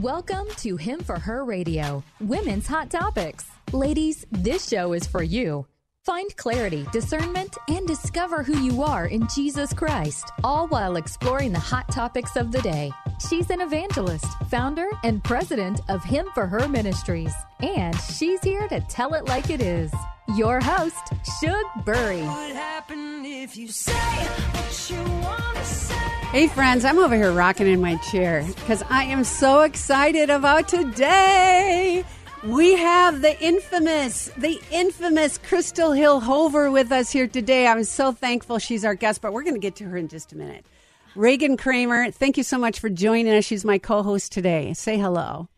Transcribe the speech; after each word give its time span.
Welcome 0.00 0.48
to 0.56 0.78
Him 0.78 1.00
for 1.00 1.18
Her 1.18 1.44
Radio, 1.44 2.02
Women's 2.18 2.66
Hot 2.66 2.90
Topics. 2.90 3.44
Ladies, 3.74 4.24
this 4.30 4.66
show 4.66 4.94
is 4.94 5.06
for 5.06 5.22
you. 5.22 5.66
Find 6.04 6.36
clarity, 6.36 6.84
discernment, 6.90 7.56
and 7.68 7.86
discover 7.86 8.42
who 8.42 8.58
you 8.58 8.82
are 8.82 9.06
in 9.06 9.28
Jesus 9.32 9.72
Christ, 9.72 10.32
all 10.42 10.66
while 10.66 10.96
exploring 10.96 11.52
the 11.52 11.60
hot 11.60 11.88
topics 11.92 12.34
of 12.34 12.50
the 12.50 12.60
day. 12.60 12.90
She's 13.30 13.50
an 13.50 13.60
evangelist, 13.60 14.26
founder, 14.50 14.88
and 15.04 15.22
president 15.22 15.80
of 15.88 16.02
Him 16.02 16.26
for 16.34 16.48
Her 16.48 16.66
Ministries, 16.66 17.32
and 17.60 17.96
she's 18.00 18.42
here 18.42 18.66
to 18.66 18.80
tell 18.80 19.14
it 19.14 19.26
like 19.26 19.48
it 19.48 19.62
is. 19.62 19.92
Your 20.34 20.58
host, 20.60 21.12
Shug 21.40 21.84
Bury. 21.84 22.26
Hey, 26.32 26.48
friends, 26.48 26.84
I'm 26.84 26.98
over 26.98 27.14
here 27.14 27.30
rocking 27.30 27.68
in 27.68 27.80
my 27.80 27.94
chair 28.10 28.44
because 28.56 28.82
I 28.90 29.04
am 29.04 29.22
so 29.22 29.60
excited 29.60 30.30
about 30.30 30.66
today. 30.66 32.04
We 32.44 32.74
have 32.74 33.22
the 33.22 33.40
infamous, 33.40 34.28
the 34.36 34.60
infamous 34.72 35.38
Crystal 35.38 35.92
Hill 35.92 36.18
Hover 36.18 36.72
with 36.72 36.90
us 36.90 37.12
here 37.12 37.28
today. 37.28 37.68
I'm 37.68 37.84
so 37.84 38.10
thankful 38.10 38.58
she's 38.58 38.84
our 38.84 38.96
guest, 38.96 39.20
but 39.20 39.32
we're 39.32 39.44
going 39.44 39.54
to 39.54 39.60
get 39.60 39.76
to 39.76 39.84
her 39.84 39.96
in 39.96 40.08
just 40.08 40.32
a 40.32 40.36
minute. 40.36 40.66
Reagan 41.14 41.56
Kramer, 41.56 42.10
thank 42.10 42.36
you 42.36 42.42
so 42.42 42.58
much 42.58 42.80
for 42.80 42.88
joining 42.88 43.32
us. 43.32 43.44
She's 43.44 43.64
my 43.64 43.78
co 43.78 44.02
host 44.02 44.32
today. 44.32 44.74
Say 44.74 44.98
hello. 44.98 45.50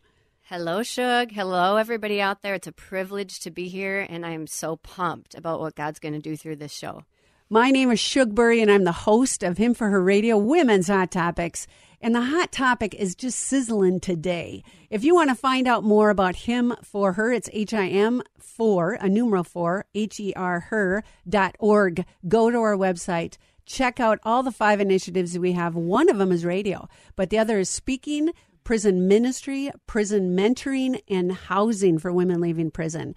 Hello, 0.43 0.83
Shug. 0.83 1.31
Hello, 1.31 1.77
everybody 1.77 2.21
out 2.21 2.43
there. 2.43 2.53
It's 2.53 2.67
a 2.67 2.71
privilege 2.71 3.39
to 3.39 3.49
be 3.49 3.67
here, 3.67 4.05
and 4.07 4.23
I'm 4.23 4.45
so 4.45 4.75
pumped 4.75 5.33
about 5.33 5.61
what 5.61 5.73
God's 5.73 5.97
going 5.97 6.13
to 6.13 6.19
do 6.19 6.37
through 6.37 6.57
this 6.57 6.71
show. 6.71 7.03
My 7.49 7.71
name 7.71 7.89
is 7.89 7.99
Shugbury, 7.99 8.61
and 8.61 8.69
I'm 8.69 8.83
the 8.83 8.91
host 8.91 9.41
of 9.41 9.57
Him 9.57 9.73
for 9.73 9.89
Her 9.89 10.03
Radio 10.03 10.37
Women's 10.37 10.87
Hot 10.87 11.09
Topics. 11.09 11.65
And 12.05 12.13
the 12.13 12.21
hot 12.21 12.51
topic 12.51 12.93
is 12.93 13.15
just 13.15 13.39
sizzling 13.39 13.99
today. 13.99 14.63
If 14.91 15.03
you 15.03 15.15
want 15.15 15.31
to 15.31 15.35
find 15.35 15.67
out 15.67 15.83
more 15.83 16.11
about 16.11 16.35
Him 16.35 16.75
for 16.83 17.13
Her, 17.13 17.33
it's 17.33 17.49
H 17.51 17.73
I 17.73 17.87
M 17.87 18.21
for 18.37 18.93
a 19.01 19.09
numeral 19.09 19.43
four 19.43 19.85
H 19.95 20.19
E 20.19 20.31
R 20.35 20.59
her 20.69 21.03
dot 21.27 21.55
org. 21.57 22.05
Go 22.27 22.51
to 22.51 22.59
our 22.59 22.75
website. 22.75 23.39
Check 23.65 23.99
out 23.99 24.19
all 24.21 24.43
the 24.43 24.51
five 24.51 24.79
initiatives 24.79 25.39
we 25.39 25.53
have. 25.53 25.73
One 25.73 26.07
of 26.07 26.19
them 26.19 26.31
is 26.31 26.45
radio, 26.45 26.87
but 27.15 27.31
the 27.31 27.39
other 27.39 27.57
is 27.57 27.71
speaking, 27.71 28.33
prison 28.63 29.07
ministry, 29.07 29.71
prison 29.87 30.37
mentoring, 30.37 31.01
and 31.07 31.31
housing 31.31 31.97
for 31.97 32.13
women 32.13 32.39
leaving 32.39 32.69
prison. 32.69 33.15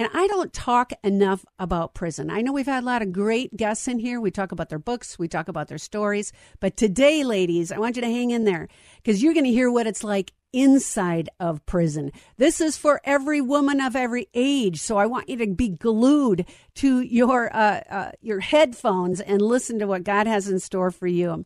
And 0.00 0.08
I 0.14 0.28
don't 0.28 0.50
talk 0.50 0.94
enough 1.04 1.44
about 1.58 1.92
prison. 1.92 2.30
I 2.30 2.40
know 2.40 2.54
we've 2.54 2.64
had 2.64 2.82
a 2.82 2.86
lot 2.86 3.02
of 3.02 3.12
great 3.12 3.54
guests 3.54 3.86
in 3.86 3.98
here. 3.98 4.18
We 4.18 4.30
talk 4.30 4.50
about 4.50 4.70
their 4.70 4.78
books, 4.78 5.18
we 5.18 5.28
talk 5.28 5.46
about 5.46 5.68
their 5.68 5.76
stories. 5.76 6.32
But 6.58 6.78
today, 6.78 7.22
ladies, 7.22 7.70
I 7.70 7.76
want 7.76 7.96
you 7.96 8.02
to 8.02 8.08
hang 8.08 8.30
in 8.30 8.44
there 8.44 8.68
because 8.96 9.22
you're 9.22 9.34
going 9.34 9.44
to 9.44 9.52
hear 9.52 9.70
what 9.70 9.86
it's 9.86 10.02
like 10.02 10.32
inside 10.54 11.28
of 11.38 11.66
prison. 11.66 12.12
This 12.38 12.62
is 12.62 12.78
for 12.78 13.02
every 13.04 13.42
woman 13.42 13.78
of 13.78 13.94
every 13.94 14.28
age. 14.32 14.80
So 14.80 14.96
I 14.96 15.04
want 15.04 15.28
you 15.28 15.36
to 15.36 15.48
be 15.48 15.68
glued 15.68 16.46
to 16.76 17.02
your 17.02 17.54
uh, 17.54 17.80
uh, 17.90 18.12
your 18.22 18.40
headphones 18.40 19.20
and 19.20 19.42
listen 19.42 19.80
to 19.80 19.86
what 19.86 20.02
God 20.02 20.26
has 20.26 20.48
in 20.48 20.60
store 20.60 20.90
for 20.90 21.08
you. 21.08 21.44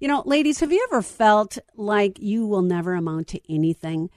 You 0.00 0.08
know, 0.08 0.22
ladies, 0.24 0.60
have 0.60 0.72
you 0.72 0.86
ever 0.90 1.02
felt 1.02 1.58
like 1.76 2.18
you 2.18 2.46
will 2.46 2.62
never 2.62 2.94
amount 2.94 3.28
to 3.28 3.52
anything? 3.52 4.08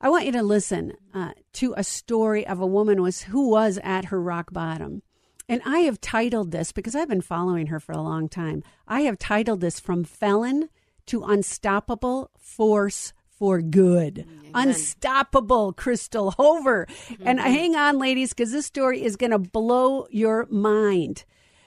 I 0.00 0.08
want 0.10 0.26
you 0.26 0.32
to 0.32 0.42
listen 0.42 0.94
uh, 1.12 1.32
to 1.54 1.74
a 1.76 1.84
story 1.84 2.46
of 2.46 2.60
a 2.60 2.66
woman 2.66 3.02
was, 3.02 3.22
who 3.22 3.48
was 3.48 3.78
at 3.82 4.06
her 4.06 4.20
rock 4.20 4.52
bottom. 4.52 5.02
And 5.48 5.62
I 5.64 5.80
have 5.80 6.00
titled 6.00 6.50
this 6.52 6.72
because 6.72 6.94
I've 6.94 7.08
been 7.08 7.20
following 7.20 7.68
her 7.68 7.80
for 7.80 7.92
a 7.92 8.02
long 8.02 8.28
time. 8.28 8.62
I 8.86 9.02
have 9.02 9.18
titled 9.18 9.60
this 9.60 9.80
From 9.80 10.04
Felon 10.04 10.68
to 11.06 11.24
Unstoppable 11.24 12.30
Force 12.38 13.12
for 13.28 13.62
Good. 13.62 14.26
Amen. 14.28 14.50
Unstoppable 14.54 15.72
Crystal 15.72 16.32
Hover. 16.32 16.86
Mm-hmm. 16.86 17.22
And 17.26 17.40
hang 17.40 17.76
on, 17.76 17.98
ladies, 17.98 18.30
because 18.34 18.52
this 18.52 18.66
story 18.66 19.02
is 19.02 19.16
going 19.16 19.30
to 19.30 19.38
blow 19.38 20.06
your 20.10 20.46
mind. 20.50 21.24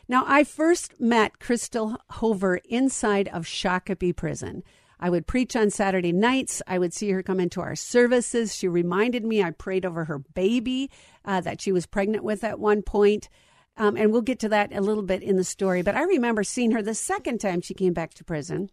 Now, 0.08 0.26
I 0.28 0.44
first 0.44 1.00
met 1.00 1.40
Crystal 1.40 1.98
Hover 2.10 2.58
inside 2.66 3.30
of 3.30 3.46
Shakopee 3.46 4.16
Prison. 4.16 4.64
I 5.02 5.10
would 5.10 5.26
preach 5.26 5.56
on 5.56 5.72
Saturday 5.72 6.12
nights. 6.12 6.62
I 6.68 6.78
would 6.78 6.94
see 6.94 7.10
her 7.10 7.24
come 7.24 7.40
into 7.40 7.60
our 7.60 7.76
services. 7.76 8.56
She 8.56 8.68
reminded 8.68 9.26
me 9.26 9.42
I 9.42 9.50
prayed 9.50 9.86
over 9.86 10.06
her 10.06 10.20
baby 10.20 10.92
uh, 11.26 11.42
that 11.42 11.60
she 11.60 11.72
was 11.72 11.88
pregnant 11.88 12.24
with 12.24 12.44
at 12.44 12.60
one 12.60 12.84
point. 12.84 13.28
Um, 13.78 13.98
and 13.98 14.12
we'll 14.12 14.22
get 14.22 14.40
to 14.40 14.50
that 14.50 14.74
a 14.74 14.82
little 14.82 15.04
bit 15.04 15.24
in 15.24 15.38
the 15.38 15.44
story. 15.44 15.82
But 15.82 15.96
I 15.96 16.04
remember 16.04 16.44
seeing 16.44 16.72
her 16.72 16.84
the 16.84 16.94
second 16.94 17.40
time 17.40 17.62
she 17.62 17.74
came 17.74 17.94
back 17.94 18.14
to 18.16 18.24
prison 18.24 18.70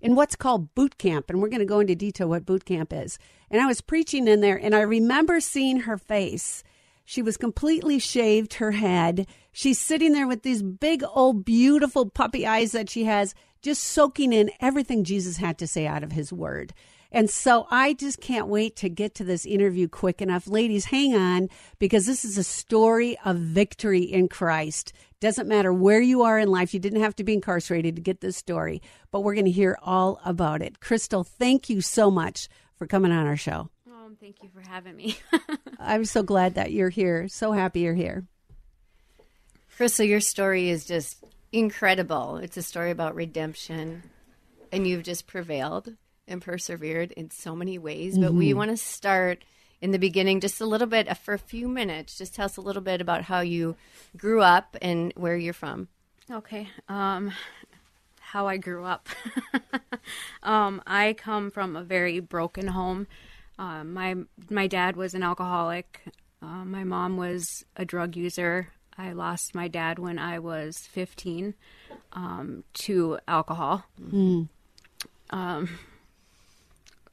in 0.00 0.14
what's 0.14 0.36
called 0.36 0.74
boot 0.74 0.96
camp. 0.96 1.28
And 1.28 1.42
we're 1.42 1.48
going 1.48 1.60
to 1.60 1.66
go 1.66 1.80
into 1.80 1.96
detail 1.96 2.28
what 2.28 2.46
boot 2.46 2.64
camp 2.64 2.92
is. 2.92 3.18
And 3.50 3.60
I 3.60 3.66
was 3.66 3.80
preaching 3.80 4.28
in 4.28 4.42
there, 4.42 4.56
and 4.56 4.74
I 4.74 4.80
remember 4.82 5.40
seeing 5.40 5.80
her 5.80 5.98
face. 5.98 6.62
She 7.04 7.22
was 7.22 7.36
completely 7.36 7.98
shaved, 7.98 8.54
her 8.54 8.72
head. 8.72 9.26
She's 9.52 9.78
sitting 9.78 10.12
there 10.12 10.26
with 10.26 10.42
these 10.42 10.62
big, 10.62 11.02
old, 11.08 11.44
beautiful 11.44 12.10
puppy 12.10 12.46
eyes 12.46 12.72
that 12.72 12.90
she 12.90 13.04
has 13.04 13.34
just 13.66 13.82
soaking 13.82 14.32
in 14.32 14.48
everything 14.60 15.02
Jesus 15.02 15.38
had 15.38 15.58
to 15.58 15.66
say 15.66 15.88
out 15.88 16.04
of 16.04 16.12
his 16.12 16.32
word. 16.32 16.72
And 17.10 17.28
so 17.28 17.66
I 17.68 17.94
just 17.94 18.20
can't 18.20 18.46
wait 18.46 18.76
to 18.76 18.88
get 18.88 19.16
to 19.16 19.24
this 19.24 19.44
interview 19.44 19.88
quick 19.88 20.22
enough. 20.22 20.46
Ladies, 20.46 20.84
hang 20.84 21.16
on 21.16 21.48
because 21.80 22.06
this 22.06 22.24
is 22.24 22.38
a 22.38 22.44
story 22.44 23.18
of 23.24 23.36
victory 23.36 24.02
in 24.02 24.28
Christ. 24.28 24.92
Doesn't 25.18 25.48
matter 25.48 25.72
where 25.72 26.00
you 26.00 26.22
are 26.22 26.38
in 26.38 26.48
life. 26.48 26.74
You 26.74 26.78
didn't 26.78 27.00
have 27.00 27.16
to 27.16 27.24
be 27.24 27.34
incarcerated 27.34 27.96
to 27.96 28.02
get 28.02 28.20
this 28.20 28.36
story, 28.36 28.82
but 29.10 29.20
we're 29.20 29.34
going 29.34 29.46
to 29.46 29.50
hear 29.50 29.76
all 29.82 30.20
about 30.24 30.62
it. 30.62 30.78
Crystal, 30.78 31.24
thank 31.24 31.68
you 31.68 31.80
so 31.80 32.08
much 32.08 32.48
for 32.76 32.86
coming 32.86 33.10
on 33.10 33.26
our 33.26 33.36
show. 33.36 33.68
Oh, 33.90 34.12
thank 34.20 34.44
you 34.44 34.48
for 34.48 34.60
having 34.60 34.94
me. 34.94 35.18
I'm 35.80 36.04
so 36.04 36.22
glad 36.22 36.54
that 36.54 36.70
you're 36.70 36.90
here. 36.90 37.26
So 37.26 37.50
happy 37.50 37.80
you're 37.80 37.94
here. 37.94 38.26
Crystal, 39.76 40.06
your 40.06 40.20
story 40.20 40.70
is 40.70 40.84
just 40.84 41.16
incredible. 41.56 42.36
It's 42.36 42.58
a 42.58 42.62
story 42.62 42.90
about 42.90 43.14
redemption, 43.14 44.02
and 44.70 44.86
you've 44.86 45.04
just 45.04 45.26
prevailed 45.26 45.94
and 46.28 46.42
persevered 46.42 47.12
in 47.12 47.30
so 47.30 47.56
many 47.56 47.78
ways. 47.78 48.12
Mm-hmm. 48.12 48.22
But 48.22 48.34
we 48.34 48.50
mm-hmm. 48.50 48.58
want 48.58 48.70
to 48.72 48.76
start 48.76 49.42
in 49.80 49.90
the 49.90 49.98
beginning, 49.98 50.40
just 50.40 50.60
a 50.60 50.66
little 50.66 50.86
bit 50.86 51.08
uh, 51.08 51.14
for 51.14 51.32
a 51.32 51.38
few 51.38 51.66
minutes. 51.66 52.18
Just 52.18 52.34
tell 52.34 52.44
us 52.44 52.58
a 52.58 52.60
little 52.60 52.82
bit 52.82 53.00
about 53.00 53.22
how 53.22 53.40
you 53.40 53.74
grew 54.16 54.42
up 54.42 54.76
and 54.82 55.14
where 55.16 55.36
you're 55.36 55.54
from. 55.54 55.88
Okay. 56.30 56.68
Um, 56.88 57.32
how 58.20 58.46
I 58.46 58.58
grew 58.58 58.84
up. 58.84 59.08
um, 60.42 60.82
I 60.86 61.14
come 61.14 61.50
from 61.50 61.74
a 61.74 61.82
very 61.82 62.20
broken 62.20 62.68
home. 62.68 63.06
Uh, 63.58 63.82
my 63.82 64.16
my 64.50 64.66
dad 64.66 64.96
was 64.96 65.14
an 65.14 65.22
alcoholic. 65.22 66.02
Uh, 66.42 66.66
my 66.66 66.84
mom 66.84 67.16
was 67.16 67.64
a 67.76 67.86
drug 67.86 68.14
user. 68.14 68.68
I 68.98 69.12
lost 69.12 69.54
my 69.54 69.68
dad 69.68 69.98
when 69.98 70.18
I 70.18 70.38
was 70.38 70.78
15 70.78 71.54
um, 72.12 72.64
to 72.74 73.18
alcohol. 73.28 73.84
Mm. 74.00 74.48
Um, 75.30 75.78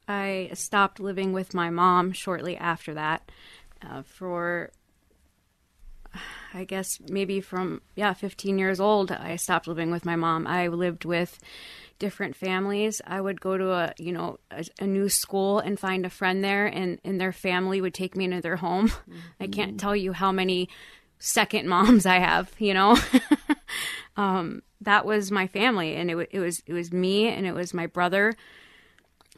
I 0.08 0.50
stopped 0.54 1.00
living 1.00 1.32
with 1.32 1.54
my 1.54 1.70
mom 1.70 2.12
shortly 2.12 2.56
after 2.56 2.94
that 2.94 3.30
uh, 3.82 4.02
for, 4.02 4.70
I 6.52 6.64
guess, 6.64 6.98
maybe 7.08 7.40
from, 7.40 7.82
yeah, 7.96 8.12
15 8.12 8.58
years 8.58 8.80
old. 8.80 9.10
I 9.12 9.36
stopped 9.36 9.66
living 9.66 9.90
with 9.90 10.04
my 10.04 10.16
mom. 10.16 10.46
I 10.46 10.68
lived 10.68 11.04
with 11.04 11.38
different 11.98 12.36
families. 12.36 13.00
I 13.06 13.20
would 13.20 13.40
go 13.40 13.56
to 13.56 13.72
a, 13.72 13.94
you 13.98 14.12
know, 14.12 14.38
a, 14.50 14.64
a 14.80 14.86
new 14.86 15.08
school 15.08 15.58
and 15.58 15.78
find 15.78 16.04
a 16.04 16.10
friend 16.10 16.42
there, 16.42 16.66
and, 16.66 16.98
and 17.04 17.20
their 17.20 17.32
family 17.32 17.80
would 17.80 17.94
take 17.94 18.16
me 18.16 18.24
into 18.24 18.40
their 18.40 18.56
home. 18.56 18.88
Mm-hmm. 18.88 19.18
I 19.40 19.46
can't 19.46 19.80
tell 19.80 19.96
you 19.96 20.12
how 20.12 20.32
many 20.32 20.68
second 21.24 21.66
moms 21.66 22.04
I 22.04 22.18
have, 22.18 22.52
you 22.58 22.74
know. 22.74 22.96
um, 24.16 24.62
that 24.82 25.06
was 25.06 25.30
my 25.30 25.46
family, 25.46 25.96
and 25.96 26.10
it, 26.10 26.28
it 26.30 26.38
was 26.38 26.62
it 26.66 26.72
was 26.72 26.92
me, 26.92 27.28
and 27.28 27.46
it 27.46 27.54
was 27.54 27.74
my 27.74 27.86
brother, 27.86 28.34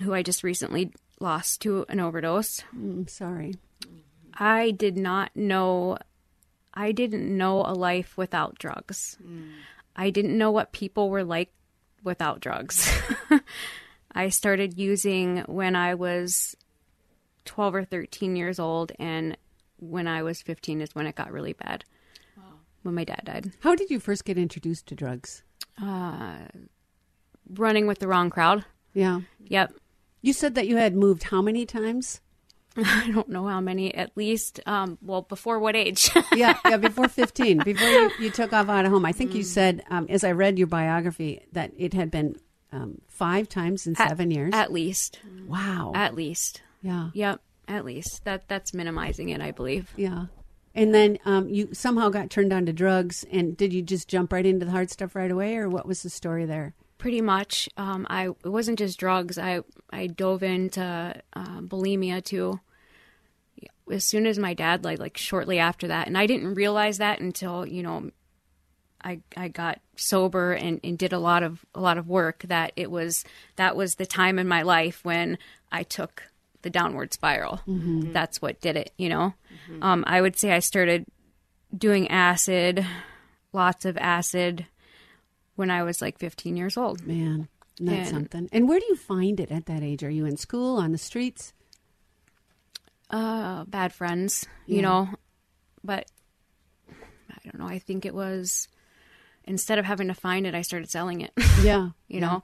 who 0.01 0.13
I 0.13 0.23
just 0.23 0.43
recently 0.43 0.93
lost 1.21 1.63
to 1.63 1.87
an 1.89 2.01
overdose. 2.01 2.63
Mm, 2.77 3.09
sorry. 3.09 3.55
I 4.35 4.73
did 4.73 4.97
not 4.97 5.35
know. 5.35 5.99
I 6.75 6.93
didn't 6.93 7.35
know 7.35 7.61
a 7.61 7.73
life 7.73 8.19
without 8.19 8.59
drugs. 8.59 9.17
Mm. 9.25 9.53
I 9.95 10.11
didn't 10.11 10.37
know 10.37 10.51
what 10.51 10.73
people 10.73 11.09
were 11.09 11.25
like 11.25 11.51
without 12.03 12.41
drugs. 12.41 12.93
I 14.13 14.29
started 14.29 14.77
using 14.77 15.39
when 15.47 15.75
I 15.77 15.95
was 15.95 16.57
12 17.47 17.75
or 17.77 17.85
13 17.85 18.37
years 18.37 18.59
old, 18.59 18.93
and 18.99 19.37
when 19.79 20.07
I 20.07 20.23
was 20.23 20.43
15 20.43 20.81
is 20.81 20.95
when 20.95 21.07
it 21.07 21.15
got 21.15 21.33
really 21.33 21.53
bad. 21.53 21.85
Wow. 22.37 22.45
When 22.83 22.95
my 22.95 23.05
dad 23.05 23.23
died. 23.25 23.53
How 23.61 23.75
did 23.75 23.91
you 23.91 24.01
first 24.01 24.25
get 24.25 24.39
introduced 24.39 24.87
to 24.87 24.95
drugs? 24.95 25.43
Uh, 25.81 26.39
running 27.49 27.87
with 27.87 27.99
the 27.99 28.09
wrong 28.09 28.31
crowd. 28.31 28.65
Yeah. 28.95 29.21
Yep. 29.45 29.75
You 30.23 30.33
said 30.33 30.55
that 30.55 30.67
you 30.67 30.77
had 30.77 30.97
moved 30.97 31.25
how 31.25 31.43
many 31.43 31.67
times? 31.67 32.21
I 32.77 33.11
don't 33.11 33.29
know 33.29 33.47
how 33.47 33.61
many. 33.61 33.95
At 33.95 34.17
least, 34.17 34.61
um, 34.67 34.99
well, 35.01 35.23
before 35.23 35.59
what 35.59 35.77
age? 35.77 36.11
yeah, 36.35 36.59
yeah, 36.65 36.77
before 36.77 37.09
fifteen, 37.09 37.59
before 37.59 37.89
you, 37.89 38.11
you, 38.21 38.31
took 38.31 38.53
off 38.53 38.69
out 38.69 38.85
of 38.85 38.93
home. 38.93 39.07
I 39.07 39.13
think 39.13 39.31
mm. 39.31 39.37
you 39.37 39.43
said, 39.45 39.83
um, 39.89 40.07
as 40.11 40.25
I 40.25 40.33
read 40.33 40.59
your 40.59 40.67
biography, 40.67 41.41
that 41.53 41.73
it 41.77 41.95
had 41.95 42.11
been 42.11 42.37
um, 42.73 43.01
five 43.09 43.49
times 43.49 43.87
in 43.87 43.95
At- 43.99 44.09
seven 44.09 44.31
years. 44.31 44.53
At 44.53 44.73
least. 44.73 45.21
wow. 45.47 45.93
At 45.95 46.15
least. 46.15 46.61
yeah. 46.83 47.11
Yep. 47.15 47.41
At 47.69 47.85
least. 47.85 48.25
That 48.25 48.49
that's 48.49 48.73
minimizing 48.73 49.31
it, 49.31 49.41
I 49.41 49.51
believe. 49.51 49.93
Yeah. 49.97 50.27
And 50.75 50.95
then 50.95 51.19
um, 51.25 51.49
you 51.49 51.71
somehow 51.73 52.11
got 52.11 52.29
turned 52.29 52.53
on 52.53 52.67
to 52.67 52.73
drugs. 52.73 53.25
And 53.33 53.57
did 53.57 53.73
you 53.73 53.83
just 53.83 54.09
jump 54.09 54.33
right 54.33 54.45
into 54.45 54.67
the 54.67 54.73
hard 54.73 54.91
stuff 54.91 55.17
right 55.17 55.31
away, 55.31 55.57
or 55.57 55.69
what 55.69 55.87
was 55.87 56.03
the 56.03 56.11
story 56.11 56.45
there? 56.45 56.75
Pretty 56.99 57.23
much. 57.23 57.69
Um, 57.77 58.07
I 58.09 58.29
it 58.29 58.49
wasn't 58.49 58.79
just 58.79 58.99
drugs. 58.99 59.39
I 59.39 59.63
I 59.91 60.07
dove 60.07 60.43
into 60.43 61.15
uh, 61.33 61.61
bulimia 61.61 62.23
too. 62.23 62.61
As 63.91 64.05
soon 64.05 64.27
as 64.27 64.39
my 64.39 64.55
dad 64.55 64.85
like 64.85 64.99
like 64.99 65.17
shortly 65.17 65.59
after 65.59 65.89
that, 65.89 66.07
and 66.07 66.17
I 66.19 66.27
didn't 66.27 66.55
realize 66.55 66.99
that 66.99 67.21
until 67.21 67.67
you 67.67 67.83
know, 67.83 68.11
I 69.03 69.21
I 69.37 69.49
got 69.49 69.81
sober 69.97 70.53
and, 70.53 70.81
and 70.85 70.99
did 70.99 71.13
a 71.13 71.19
lot 71.19 71.43
of 71.43 71.65
a 71.75 71.81
lot 71.81 71.99
of 71.99 72.09
work. 72.09 72.45
That 72.49 72.73
it 72.77 72.91
was 72.91 73.25
that 73.57 73.77
was 73.77 73.95
the 73.95 74.07
time 74.07 74.39
in 74.39 74.49
my 74.49 74.63
life 74.63 75.05
when 75.05 75.39
I 75.73 75.85
took 75.85 76.25
the 76.67 76.71
downward 76.71 77.15
spiral. 77.15 77.61
That's 77.67 78.43
what 78.43 78.61
did 78.61 78.77
it. 78.77 78.91
You 78.99 79.09
know, 79.09 79.35
um, 79.81 80.03
I 80.05 80.21
would 80.21 80.37
say 80.37 80.51
I 80.51 80.59
started 80.59 81.07
doing 81.77 82.09
acid, 82.09 82.85
lots 83.53 83.85
of 83.85 83.97
acid, 83.97 84.67
when 85.55 85.71
I 85.71 85.85
was 85.85 86.03
like 86.03 86.19
15 86.19 86.57
years 86.57 86.77
old. 86.77 87.07
Man, 87.07 87.47
that's 87.79 88.09
And- 88.11 88.17
something. 88.17 88.49
And 88.51 88.69
where 88.69 88.81
do 88.81 88.87
you 88.89 88.97
find 88.97 89.39
it 89.39 89.53
at 89.53 89.67
that 89.67 89.85
age? 89.85 90.03
Are 90.03 90.11
you 90.11 90.27
in 90.27 90.37
school, 90.37 90.77
on 90.79 90.91
the 90.91 90.99
streets? 90.99 91.53
uh, 93.11 93.65
bad 93.67 93.93
friends, 93.93 94.45
you 94.67 94.83
know. 94.83 95.09
But 95.85 96.11
I 96.91 97.39
don't 97.45 97.59
know. 97.61 97.69
I 97.69 97.79
think 97.79 98.05
it 98.05 98.13
was 98.15 98.67
instead 99.45 99.79
of 99.79 99.85
having 99.85 100.09
to 100.09 100.15
find 100.15 100.45
it, 100.45 100.57
I 100.57 100.63
started 100.63 100.91
selling 100.91 101.21
it. 101.21 101.31
Yeah. 101.63 101.91
you 102.09 102.21
know. 102.21 102.43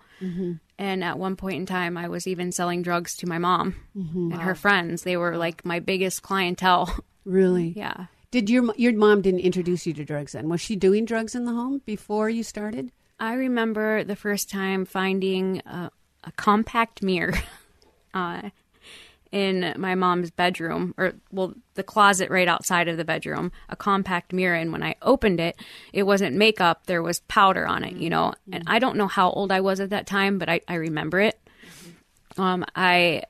And 0.83 1.05
at 1.05 1.17
one 1.17 1.37
point 1.37 1.59
in 1.59 1.67
time, 1.67 1.97
I 1.97 2.09
was 2.09 2.27
even 2.27 2.51
selling 2.51 2.83
drugs 2.83 3.15
to 3.19 3.29
my 3.29 3.39
mom 3.39 3.77
and 3.95 4.35
her 4.43 4.57
friends. 4.57 5.05
They 5.05 5.17
were 5.17 5.37
like 5.37 5.65
my 5.65 5.79
biggest 5.79 6.23
clientele. 6.23 6.93
Really? 7.25 7.73
yeah. 7.77 8.07
Did 8.33 8.51
your 8.51 8.75
your 8.75 8.93
mom 8.95 9.23
didn't 9.23 9.47
introduce 9.47 9.87
you 9.87 9.93
to 9.93 10.05
drugs 10.05 10.33
then? 10.33 10.49
Was 10.49 10.61
she 10.61 10.75
doing 10.75 11.05
drugs 11.05 11.37
in 11.37 11.45
the 11.45 11.53
home 11.53 11.83
before 11.87 12.29
you 12.29 12.43
started? 12.43 12.91
I 13.21 13.35
remember 13.35 14.03
the 14.03 14.17
first 14.17 14.51
time 14.51 14.85
finding 14.85 15.59
a, 15.61 15.93
a 16.25 16.33
compact 16.33 17.01
mirror 17.01 17.35
uh, 18.15 18.51
in 19.33 19.75
my 19.79 19.95
mom's 19.95 20.31
bedroom, 20.31 20.95
or 20.99 21.15
well, 21.33 21.55
the 21.75 21.83
closet 21.83 22.31
right 22.31 22.47
outside 22.47 22.87
of 22.87 22.99
the 22.99 23.05
bedroom, 23.05 23.51
a 23.69 23.75
compact 23.75 24.33
mirror. 24.33 24.55
And 24.55 24.71
when 24.71 24.83
I 24.83 24.95
opened 25.01 25.41
it, 25.41 25.57
it 25.93 26.05
wasn't 26.05 26.37
makeup, 26.37 26.87
there 26.87 27.03
was 27.03 27.21
powder 27.21 27.67
on 27.67 27.83
it, 27.83 27.97
you 27.97 28.11
know. 28.11 28.35
Mm-hmm. 28.43 28.55
And 28.55 28.65
I 28.67 28.79
don't 28.79 28.97
know 28.97 29.09
how 29.09 29.31
old 29.31 29.51
I 29.51 29.61
was 29.61 29.81
at 29.81 29.91
that 29.91 30.07
time, 30.07 30.39
but 30.39 30.49
I, 30.49 30.61
I 30.69 30.75
remember 30.75 31.19
it. 31.19 31.41
Mm-hmm. 31.67 32.41
Um, 32.41 32.65
I 32.77 33.25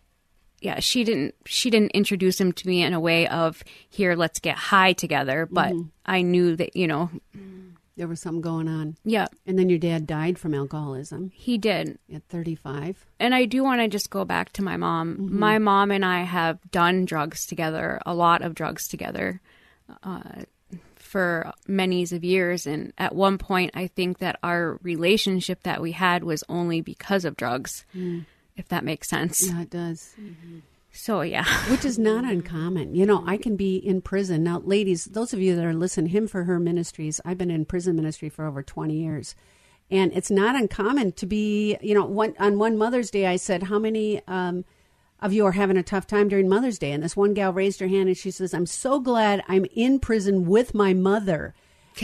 yeah, 0.60 0.78
she 0.80 1.04
didn't 1.04 1.34
she 1.44 1.70
didn't 1.70 1.90
introduce 1.92 2.40
him 2.40 2.52
to 2.52 2.68
me 2.68 2.82
in 2.82 2.94
a 2.94 3.00
way 3.00 3.26
of 3.28 3.62
here, 3.88 4.14
let's 4.14 4.38
get 4.38 4.56
high 4.56 4.92
together, 4.92 5.48
but 5.50 5.72
mm-hmm. 5.72 5.88
I 6.06 6.22
knew 6.22 6.56
that, 6.56 6.76
you 6.76 6.86
know, 6.86 7.10
mm. 7.36 7.71
There 7.96 8.08
was 8.08 8.22
something 8.22 8.40
going 8.40 8.68
on. 8.68 8.96
yeah, 9.04 9.26
And 9.46 9.58
then 9.58 9.68
your 9.68 9.78
dad 9.78 10.06
died 10.06 10.38
from 10.38 10.54
alcoholism 10.54 11.30
he 11.34 11.58
did. 11.58 11.98
at 12.12 12.24
35. 12.28 13.04
And 13.20 13.34
I 13.34 13.44
do 13.44 13.62
want 13.62 13.80
to 13.80 13.88
just 13.88 14.10
go 14.10 14.24
back 14.24 14.52
to 14.54 14.62
my 14.62 14.76
mom. 14.76 15.14
Mm-hmm. 15.14 15.38
My 15.38 15.58
mom 15.58 15.90
and 15.90 16.04
I 16.04 16.22
have 16.22 16.58
done 16.70 17.04
drugs 17.04 17.46
together, 17.46 18.00
a 18.06 18.14
lot 18.14 18.42
of 18.42 18.54
drugs 18.54 18.88
together, 18.88 19.40
uh, 20.02 20.42
for 20.96 21.52
many 21.68 22.02
of 22.04 22.24
years. 22.24 22.66
And 22.66 22.92
at 22.96 23.14
one 23.14 23.36
point, 23.36 23.72
I 23.74 23.86
think 23.88 24.18
that 24.18 24.38
our 24.42 24.78
relationship 24.82 25.62
that 25.64 25.82
we 25.82 25.92
had 25.92 26.24
was 26.24 26.42
only 26.48 26.80
because 26.80 27.26
of 27.26 27.36
drugs, 27.36 27.84
mm. 27.94 28.24
if 28.56 28.68
that 28.68 28.84
makes 28.84 29.08
sense. 29.08 29.46
Yeah, 29.46 29.60
it 29.60 29.70
does. 29.70 30.14
Mm-hmm. 30.18 30.60
So, 30.92 31.22
yeah. 31.22 31.44
Which 31.70 31.84
is 31.84 31.98
not 31.98 32.24
uncommon. 32.24 32.94
You 32.94 33.06
know, 33.06 33.24
I 33.26 33.38
can 33.38 33.56
be 33.56 33.76
in 33.76 34.02
prison. 34.02 34.44
Now, 34.44 34.60
ladies, 34.60 35.06
those 35.06 35.32
of 35.32 35.40
you 35.40 35.56
that 35.56 35.64
are 35.64 35.74
listening, 35.74 36.10
Him 36.10 36.28
for 36.28 36.44
Her 36.44 36.60
Ministries, 36.60 37.20
I've 37.24 37.38
been 37.38 37.50
in 37.50 37.64
prison 37.64 37.96
ministry 37.96 38.28
for 38.28 38.46
over 38.46 38.62
20 38.62 38.94
years. 38.94 39.34
And 39.90 40.12
it's 40.12 40.30
not 40.30 40.54
uncommon 40.54 41.12
to 41.12 41.26
be, 41.26 41.76
you 41.82 41.94
know, 41.94 42.04
one, 42.04 42.34
on 42.38 42.58
one 42.58 42.78
Mother's 42.78 43.10
Day, 43.10 43.26
I 43.26 43.36
said, 43.36 43.64
How 43.64 43.78
many 43.78 44.22
um, 44.28 44.64
of 45.20 45.32
you 45.32 45.44
are 45.46 45.52
having 45.52 45.76
a 45.76 45.82
tough 45.82 46.06
time 46.06 46.28
during 46.28 46.48
Mother's 46.48 46.78
Day? 46.78 46.92
And 46.92 47.02
this 47.02 47.16
one 47.16 47.34
gal 47.34 47.52
raised 47.52 47.80
her 47.80 47.88
hand 47.88 48.08
and 48.08 48.16
she 48.16 48.30
says, 48.30 48.54
I'm 48.54 48.66
so 48.66 49.00
glad 49.00 49.42
I'm 49.48 49.66
in 49.74 49.98
prison 49.98 50.46
with 50.46 50.74
my 50.74 50.94
mother. 50.94 51.54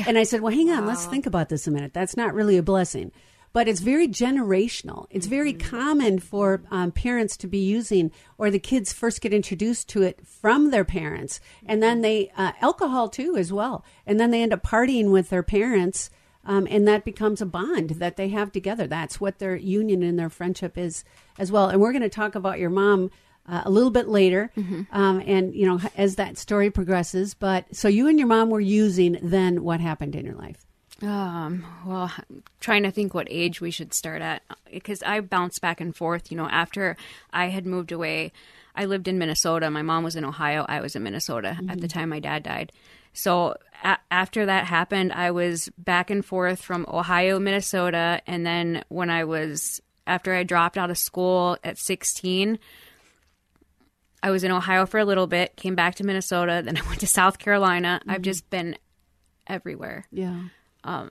And 0.06 0.18
I 0.18 0.24
said, 0.24 0.40
Well, 0.42 0.52
hang 0.52 0.70
on, 0.70 0.86
let's 0.86 1.06
think 1.06 1.24
about 1.24 1.48
this 1.48 1.66
a 1.66 1.70
minute. 1.70 1.94
That's 1.94 2.16
not 2.16 2.34
really 2.34 2.58
a 2.58 2.62
blessing. 2.62 3.12
But 3.58 3.66
it's 3.66 3.80
very 3.80 4.06
generational. 4.06 5.08
It's 5.10 5.26
very 5.26 5.52
common 5.52 6.20
for 6.20 6.62
um, 6.70 6.92
parents 6.92 7.36
to 7.38 7.48
be 7.48 7.58
using, 7.58 8.12
or 8.38 8.52
the 8.52 8.60
kids 8.60 8.92
first 8.92 9.20
get 9.20 9.34
introduced 9.34 9.88
to 9.88 10.02
it 10.02 10.24
from 10.24 10.70
their 10.70 10.84
parents. 10.84 11.40
And 11.66 11.82
then 11.82 12.00
they, 12.00 12.30
uh, 12.36 12.52
alcohol 12.60 13.08
too, 13.08 13.34
as 13.36 13.52
well. 13.52 13.84
And 14.06 14.20
then 14.20 14.30
they 14.30 14.44
end 14.44 14.52
up 14.52 14.62
partying 14.62 15.10
with 15.10 15.30
their 15.30 15.42
parents. 15.42 16.08
Um, 16.44 16.68
and 16.70 16.86
that 16.86 17.04
becomes 17.04 17.40
a 17.40 17.46
bond 17.46 17.90
that 17.98 18.16
they 18.16 18.28
have 18.28 18.52
together. 18.52 18.86
That's 18.86 19.20
what 19.20 19.40
their 19.40 19.56
union 19.56 20.04
and 20.04 20.16
their 20.16 20.30
friendship 20.30 20.78
is 20.78 21.02
as 21.36 21.50
well. 21.50 21.68
And 21.68 21.80
we're 21.80 21.90
going 21.90 22.02
to 22.02 22.08
talk 22.08 22.36
about 22.36 22.60
your 22.60 22.70
mom 22.70 23.10
uh, 23.44 23.62
a 23.64 23.70
little 23.70 23.90
bit 23.90 24.06
later, 24.06 24.52
um, 24.92 25.20
and 25.26 25.52
you 25.52 25.66
know 25.66 25.80
as 25.96 26.14
that 26.14 26.38
story 26.38 26.70
progresses. 26.70 27.34
But 27.34 27.74
so 27.74 27.88
you 27.88 28.06
and 28.06 28.20
your 28.20 28.28
mom 28.28 28.50
were 28.50 28.60
using. 28.60 29.18
Then 29.20 29.64
what 29.64 29.80
happened 29.80 30.14
in 30.14 30.24
your 30.24 30.36
life? 30.36 30.67
Um, 31.02 31.64
well, 31.86 32.12
I'm 32.16 32.42
trying 32.60 32.82
to 32.82 32.90
think 32.90 33.14
what 33.14 33.28
age 33.30 33.60
we 33.60 33.70
should 33.70 33.94
start 33.94 34.20
at 34.20 34.42
because 34.72 35.02
I 35.02 35.20
bounced 35.20 35.60
back 35.60 35.80
and 35.80 35.94
forth. 35.94 36.30
You 36.30 36.36
know, 36.36 36.48
after 36.48 36.96
I 37.32 37.46
had 37.48 37.66
moved 37.66 37.92
away, 37.92 38.32
I 38.74 38.84
lived 38.84 39.06
in 39.06 39.18
Minnesota. 39.18 39.70
My 39.70 39.82
mom 39.82 40.02
was 40.02 40.16
in 40.16 40.24
Ohio. 40.24 40.64
I 40.68 40.80
was 40.80 40.96
in 40.96 41.02
Minnesota 41.04 41.56
at 41.68 41.80
the 41.80 41.88
time 41.88 42.08
my 42.08 42.18
dad 42.20 42.42
died. 42.42 42.72
So 43.12 43.56
a- 43.84 43.98
after 44.10 44.46
that 44.46 44.66
happened, 44.66 45.12
I 45.12 45.30
was 45.30 45.68
back 45.78 46.10
and 46.10 46.24
forth 46.24 46.60
from 46.62 46.84
Ohio, 46.88 47.38
Minnesota, 47.38 48.20
and 48.26 48.44
then 48.44 48.84
when 48.88 49.08
I 49.10 49.24
was 49.24 49.80
after 50.06 50.34
I 50.34 50.42
dropped 50.42 50.78
out 50.78 50.90
of 50.90 50.98
school 50.98 51.58
at 51.62 51.78
16, 51.78 52.58
I 54.22 54.30
was 54.30 54.42
in 54.42 54.50
Ohio 54.50 54.84
for 54.86 54.98
a 54.98 55.04
little 55.04 55.26
bit, 55.26 55.54
came 55.56 55.74
back 55.74 55.94
to 55.96 56.04
Minnesota, 56.04 56.62
then 56.64 56.76
I 56.76 56.82
went 56.88 57.00
to 57.00 57.06
South 57.06 57.38
Carolina. 57.38 58.00
I've 58.08 58.22
just 58.22 58.48
been 58.50 58.76
everywhere. 59.46 60.06
Yeah. 60.10 60.44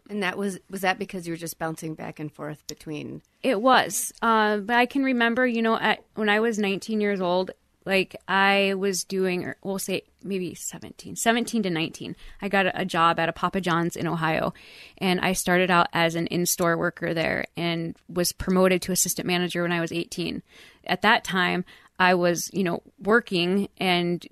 And 0.09 0.23
that 0.23 0.37
was 0.37 0.59
was 0.69 0.81
that 0.81 0.99
because 0.99 1.27
you 1.27 1.33
were 1.33 1.37
just 1.37 1.59
bouncing 1.59 1.93
back 1.93 2.19
and 2.19 2.31
forth 2.31 2.65
between 2.67 3.21
It 3.43 3.61
was. 3.61 4.13
Uh, 4.21 4.57
but 4.57 4.75
I 4.75 4.85
can 4.85 5.03
remember, 5.03 5.45
you 5.45 5.61
know, 5.61 5.77
at, 5.77 6.03
when 6.15 6.29
I 6.29 6.39
was 6.39 6.57
19 6.57 7.01
years 7.01 7.21
old, 7.21 7.51
like 7.87 8.17
I 8.27 8.73
was 8.77 9.05
doing, 9.05 9.45
or 9.45 9.55
we'll 9.63 9.79
say 9.79 10.03
maybe 10.21 10.53
17, 10.53 11.15
17 11.15 11.63
to 11.63 11.69
19. 11.69 12.15
I 12.41 12.49
got 12.49 12.65
a, 12.73 12.85
job 12.85 13.17
at 13.17 13.29
a 13.29 13.33
Papa 13.33 13.61
John's 13.61 13.95
in 13.95 14.07
Ohio. 14.07 14.53
And 14.97 15.21
I 15.21 15.31
started 15.31 15.71
out 15.71 15.87
as 15.93 16.15
an 16.15 16.27
in 16.27 16.45
store 16.45 16.77
worker 16.77 17.13
there 17.13 17.45
and 17.55 17.95
was 18.09 18.33
promoted 18.33 18.81
to 18.83 18.91
assistant 18.91 19.25
manager 19.25 19.61
when 19.61 19.71
I 19.71 19.79
was 19.79 19.93
18. 19.93 20.43
At 20.85 21.01
that 21.03 21.23
time, 21.23 21.63
I 21.97 22.13
was, 22.13 22.49
you 22.53 22.63
know, 22.63 22.83
working 22.99 23.69
and 23.77 24.25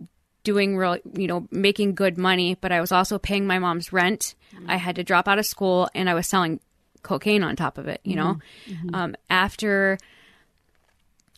doing 0.46 0.78
real, 0.78 0.98
you 1.14 1.28
know, 1.28 1.46
making 1.52 1.96
good 1.96 2.18
money, 2.18 2.56
but 2.56 2.72
I 2.72 2.80
was 2.80 2.94
also 2.94 3.20
paying 3.20 3.46
my 3.46 3.60
mom's 3.60 3.92
rent. 3.92 4.36
Mm-hmm. 4.56 4.70
I 4.70 4.78
had 4.78 4.96
to 4.96 5.04
drop 5.04 5.28
out 5.28 5.40
of 5.40 5.46
school 5.46 5.90
and 5.94 6.10
I 6.10 6.14
was 6.14 6.28
selling 6.28 6.62
cocaine 7.04 7.44
on 7.44 7.58
top 7.58 7.78
of 7.78 7.90
it, 7.90 8.00
you 8.06 8.16
know. 8.16 8.40
Mm-hmm. 8.68 8.88
Mm-hmm. 8.88 8.96
Um, 8.96 9.16
after 9.30 9.98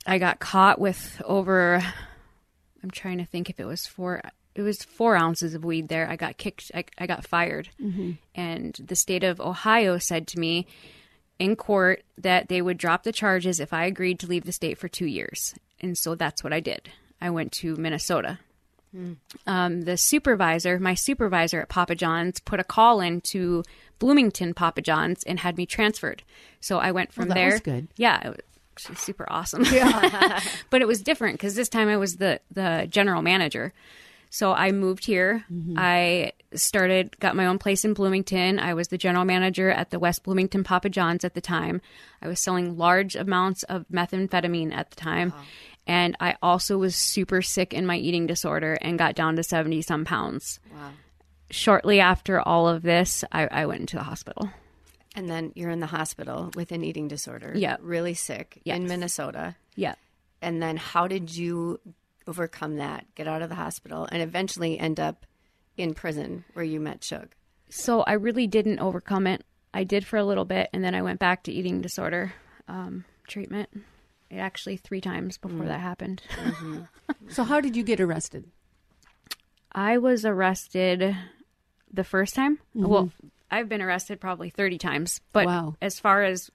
I 0.05 0.19
got 0.19 0.39
caught 0.39 0.79
with 0.79 1.19
over, 1.25 1.81
I'm 2.83 2.91
trying 2.91 3.17
to 3.17 3.25
think 3.25 3.49
if 3.49 3.59
it 3.59 3.65
was 3.65 3.87
four, 3.87 4.21
it 4.53 4.61
was 4.61 4.83
four 4.83 5.15
ounces 5.15 5.55
of 5.55 5.65
weed 5.65 5.87
there. 5.87 6.07
I 6.07 6.15
got 6.15 6.37
kicked, 6.37 6.71
I, 6.75 6.85
I 6.99 7.07
got 7.07 7.25
fired. 7.25 7.69
And 8.35 8.75
the 8.85 8.95
state 8.95 9.23
of 9.23 9.41
Ohio 9.41 9.97
said 9.97 10.27
to 10.27 10.39
me 10.39 10.67
in 11.39 11.55
court 11.55 12.03
that 12.17 12.49
they 12.49 12.61
would 12.61 12.77
drop 12.77 13.03
the 13.03 13.11
charges 13.11 13.59
if 13.59 13.73
I 13.73 13.85
agreed 13.85 14.19
to 14.19 14.27
leave 14.27 14.45
the 14.45 14.51
state 14.51 14.77
for 14.77 14.87
two 14.87 15.05
years. 15.07 15.55
And 15.79 15.97
so 15.97 16.15
that's 16.15 16.43
what 16.43 16.53
I 16.53 16.59
did. 16.59 16.89
I 17.21 17.29
went 17.29 17.51
to 17.53 17.75
Minnesota 17.75 18.39
um, 19.46 19.82
the 19.82 19.98
supervisor, 19.98 20.79
my 20.79 20.94
supervisor 20.94 21.62
at 21.62 21.70
Papa 21.70 21.96
John's, 21.96 22.39
put 22.39 22.60
a 22.60 22.63
call 22.63 23.01
in 23.01 23.22
to 23.22 23.63
Bloomington 24.00 24.53
Papa 24.53 24.82
John's 24.82 25.24
and 25.24 25.39
had 25.39 25.58
me 25.58 25.65
transferred. 25.65 26.24
So 26.60 26.79
I 26.79 26.91
went 26.91 27.12
from 27.12 27.29
that 27.29 27.36
there. 27.36 27.51
was 27.51 27.62
good. 27.62 27.88
Yeah, 27.96 28.29
it 28.29 28.44
was 28.89 29.00
super 29.00 29.25
awesome. 29.29 29.63
Yeah, 29.72 30.39
but 30.70 30.82
it 30.82 30.88
was 30.88 31.01
different 31.01 31.36
because 31.36 31.56
this 31.56 31.70
time 31.70 31.89
I 31.89 31.98
was 31.98 32.17
the 32.17 32.39
the 32.51 32.88
general 32.89 33.22
manager. 33.22 33.74
So 34.29 34.51
I 34.51 34.72
moved 34.72 35.06
here. 35.06 35.46
I 35.77 36.34
started, 36.53 37.17
got 37.20 37.36
my 37.36 37.46
own 37.46 37.60
place 37.60 37.86
in 37.86 37.94
Bloomington. 37.94 38.60
I 38.60 38.74
was 38.74 38.89
the 38.89 38.98
general 38.98 39.24
manager 39.24 39.70
at 39.72 39.89
the 39.89 40.00
West 40.00 40.24
Bloomington 40.24 40.63
Papa 40.65 40.89
John's 40.89 41.24
at 41.24 41.34
the 41.34 41.41
time. 41.41 41.82
I 42.22 42.27
was 42.27 42.39
selling 42.39 42.77
large 42.77 43.15
amounts 43.15 43.63
of 43.63 43.86
methamphetamine 43.91 44.74
at 44.74 44.89
the 44.89 44.98
time. 44.98 45.34
And 45.88 46.15
I 46.20 46.36
also 46.44 46.77
was 46.77 46.96
super 46.96 47.41
sick 47.41 47.74
in 47.74 47.86
my 47.86 47.96
eating 47.98 48.27
disorder 48.27 48.77
and 48.82 49.00
got 49.00 49.15
down 49.15 49.36
to 49.38 49.44
70 49.44 49.82
some 49.82 50.06
pounds. 50.06 50.60
wow. 50.74 50.91
Shortly 51.50 52.01
after 52.01 52.41
all 52.41 52.67
of 52.67 52.82
this, 52.84 53.24
I, 53.32 53.48
I 53.48 53.65
went 53.67 53.79
into 53.79 53.96
the 53.96 54.03
hospital. 54.03 54.50
And 55.15 55.29
then 55.29 55.53
you're 55.56 55.70
in 55.70 55.79
the 55.79 55.86
hospital 55.88 56.51
with 56.56 56.74
an 56.74 56.84
eating 56.84 57.08
disorder. 57.08 57.53
Yeah. 57.56 57.77
Really 57.79 58.13
sick 58.13 58.60
Yes. 58.65 58.75
in 58.77 58.86
Minnesota. 58.88 59.56
Yeah. 59.75 59.96
And 60.41 60.62
then 60.62 60.75
how 60.75 61.08
did 61.08 61.34
you 61.36 61.79
overcome 62.27 62.75
that, 62.75 63.06
get 63.15 63.27
out 63.29 63.41
of 63.41 63.48
the 63.50 63.56
hospital, 63.56 64.08
and 64.12 64.22
eventually 64.22 64.77
end 64.77 65.00
up 65.00 65.25
in 65.77 65.94
prison 65.94 66.44
where 66.53 66.65
you 66.65 66.82
met 66.82 67.01
Shug? 67.03 67.29
So 67.70 68.01
I 68.01 68.13
really 68.13 68.48
didn't 68.48 68.79
overcome 68.79 69.25
it. 69.25 69.44
I 69.74 69.86
did 69.86 70.06
for 70.06 70.17
a 70.17 70.25
little 70.25 70.46
bit, 70.46 70.70
and 70.74 70.84
then 70.84 70.94
I 70.96 71.01
went 71.01 71.20
back 71.20 71.44
to 71.44 71.51
eating 71.53 71.79
disorder 71.82 72.34
um, 72.67 73.06
treatment. 73.27 73.70
It 74.29 74.38
actually 74.38 74.77
three 74.77 75.01
times 75.01 75.38
before 75.38 75.62
mm. 75.62 75.67
that 75.67 75.79
happened. 75.79 76.22
Mm-hmm. 76.36 76.81
So, 77.29 77.43
how 77.43 77.60
did 77.62 77.75
you 77.75 77.84
get 77.84 78.00
arrested? 78.00 78.46
I 79.72 79.98
was 79.98 80.25
arrested 80.25 81.15
the 81.91 82.03
first 82.03 82.36
time. 82.36 82.57
Mm-hmm. 82.75 82.88
Well, 82.88 83.12
I've 83.51 83.69
been 83.69 83.81
arrested 83.81 84.19
probably 84.19 84.50
30 84.50 84.77
times. 84.77 85.22
But 85.34 85.46
Wow. 85.46 85.75
as 85.81 86.00
far 86.00 86.24
as 86.24 86.50